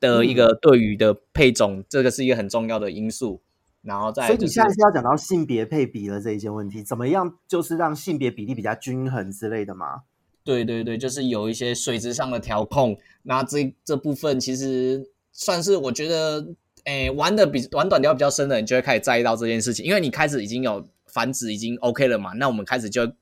[0.00, 3.40] 的一个对于的配种，嗯、这个是一个很重要的因素。
[3.82, 10.02] 然后再、就是，所以你现在是要讲到性别配比了这一些问题，怎么样就是让性别比例比较均衡之类的吗？
[10.42, 16.48] 对对对，就是有一些水质上的调控，那这这部分其实算是我觉得，
[16.84, 23.12] 诶，玩的比玩短调比较深的人就会开始在意到这件事情，因为你开始已经有繁殖已经 OK 了嘛，那我们开始就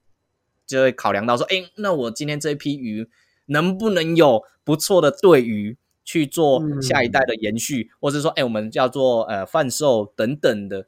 [0.66, 3.08] 就会考量到说，诶，那我今天这一批鱼
[3.46, 10.86] 能不能有不错的对鱼去做下一代的延续，嗯、或者说，诶，我们叫做呃贩售等等的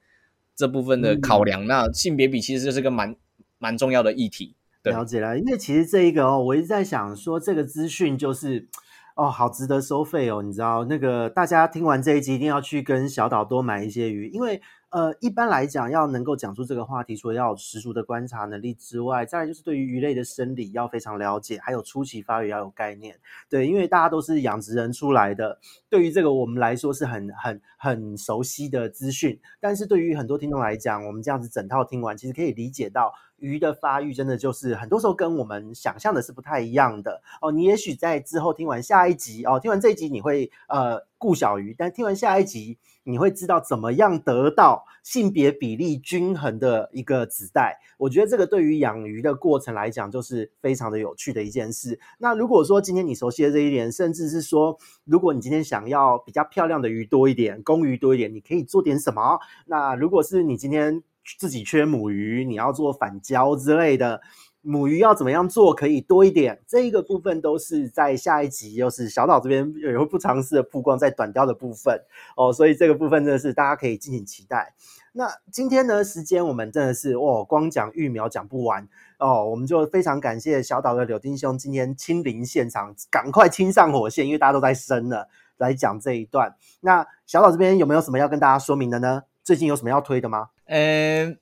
[0.56, 3.14] 这部分的考量，嗯、那性别比其实就是个蛮
[3.58, 4.56] 蛮重要的议题。
[4.82, 8.68] 了解了，因为其实这一个哦，我一直在想说，这个资讯就是
[9.14, 10.42] 哦，好值得收费哦。
[10.42, 14.60] 你知道，那个大家听完这一集，一定要去跟小岛多买一些鱼，因为
[14.90, 23.16] 呃，一般来讲，要能够讲出这个话题，除了要有十足的观察能力之外，再来就是对于鱼类的生理要非常了解，还有初期发育要有概念。
[23.48, 33.12] 对，因为大家都是养殖人出来的，对于这个我们来说是很很很熟悉的资讯，但是对于很多听众来讲，我们这样子整套听完，其实可以理解到。
[33.44, 37.52] 鱼的发育真的就是很多时候跟我们想象的是不太一样的哦。
[37.52, 47.78] 你也许在之后听完下一集哦，听完这一集你会呃顾小鱼，但听完下一集你会知道怎么样得到性别比例均衡的一个子代。
[47.98, 52.00] 我觉得这个对于养鱼的过程来讲，就是非常的有趣的一件事。
[52.18, 59.38] 那如果说今天你熟悉的这一点，甚至是说如果你今天想要比较漂亮的鱼多一点，公鱼多一点，你可以做点什么？
[59.66, 61.02] 那如果是你今天。
[61.38, 64.20] 自己缺母鱼，你要做返交之类的，
[64.60, 66.62] 母鱼要怎么样做可以多一点？
[66.66, 72.00] 这一个部分都是在下一集，又是小岛这边也会不尝试的曝光在短雕的部分
[72.36, 74.74] 哦， 所以这个部分真的是大家可以敬请期待。
[75.16, 86.56] 那今天呢，时间我们真的是哦，光讲育苗讲不完哦，我们就非常感谢小岛的柳丁兄今天亲临现场，赶快亲上火线，因为大家都在生了，来讲这一段。
[86.80, 89.22] 那小岛这边有没有什么要跟大家说明的呢？
[89.44, 90.48] 最近有什么要推的吗？
[90.66, 91.36] 呃，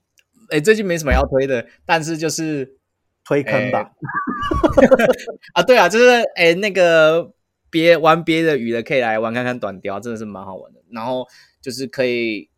[0.51, 2.77] 哎，最近没什么要推的，但是就是
[3.25, 3.93] 推坑吧。
[5.55, 6.05] 啊，对啊，就是
[6.35, 7.33] 哎，那个
[7.71, 10.81] 别玩别的鱼的，可以来玩看看短雕，真的是蛮好玩的。
[10.91, 11.27] 然后
[11.61, 12.51] 就是可以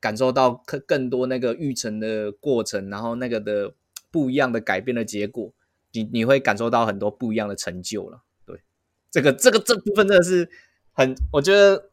[0.00, 3.72] 感受到更更多那个育成的过程，然后那个的
[4.10, 5.52] 不一样的改变的结果，
[5.92, 8.22] 你你会感受到很多不一样的成就了。
[8.44, 8.60] 对，
[9.10, 10.50] 这个这个这部分真的是
[10.92, 11.90] 很，我觉得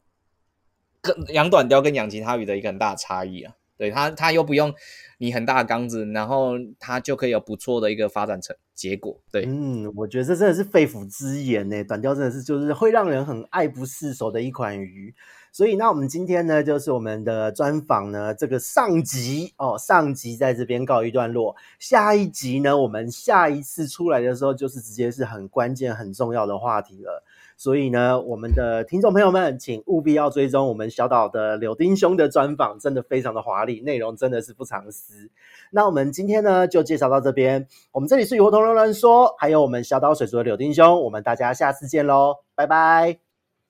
[1.00, 3.54] 跟养短雕跟养其他鱼的一个很大的差异啊。
[3.76, 4.72] 对它，它又不用
[5.18, 9.20] 你很大的缸子，然后它就可以有不错的一个发展成结果。
[9.30, 11.84] 对，嗯，我觉得这真的是肺腑之言呢。
[11.84, 15.14] 短雕真的是就是会让人很爱不释手的一款鱼。
[15.52, 21.56] 所以，那我们今天呢，就是我们的专访呢，这个上集哦，上集在这边告一段落。
[21.78, 27.24] 下一集呢，我们下一次出来的时候，就是直接是很关键、很重要的话题了。
[27.56, 35.30] 所以呢，我们的听众朋友们，请务必要追踪我们小岛的柳丁兄的专访，真的非常的华丽，内容真的是不藏私。
[35.70, 37.66] 那我们今天呢，就介绍到这边。
[37.92, 43.18] 我们这里是鱼活通乱乱说，还有我们小岛水族的柳丁兄，我们大家下次见喽，拜拜，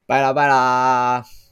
[0.07, 1.46] 拜啦拜啦。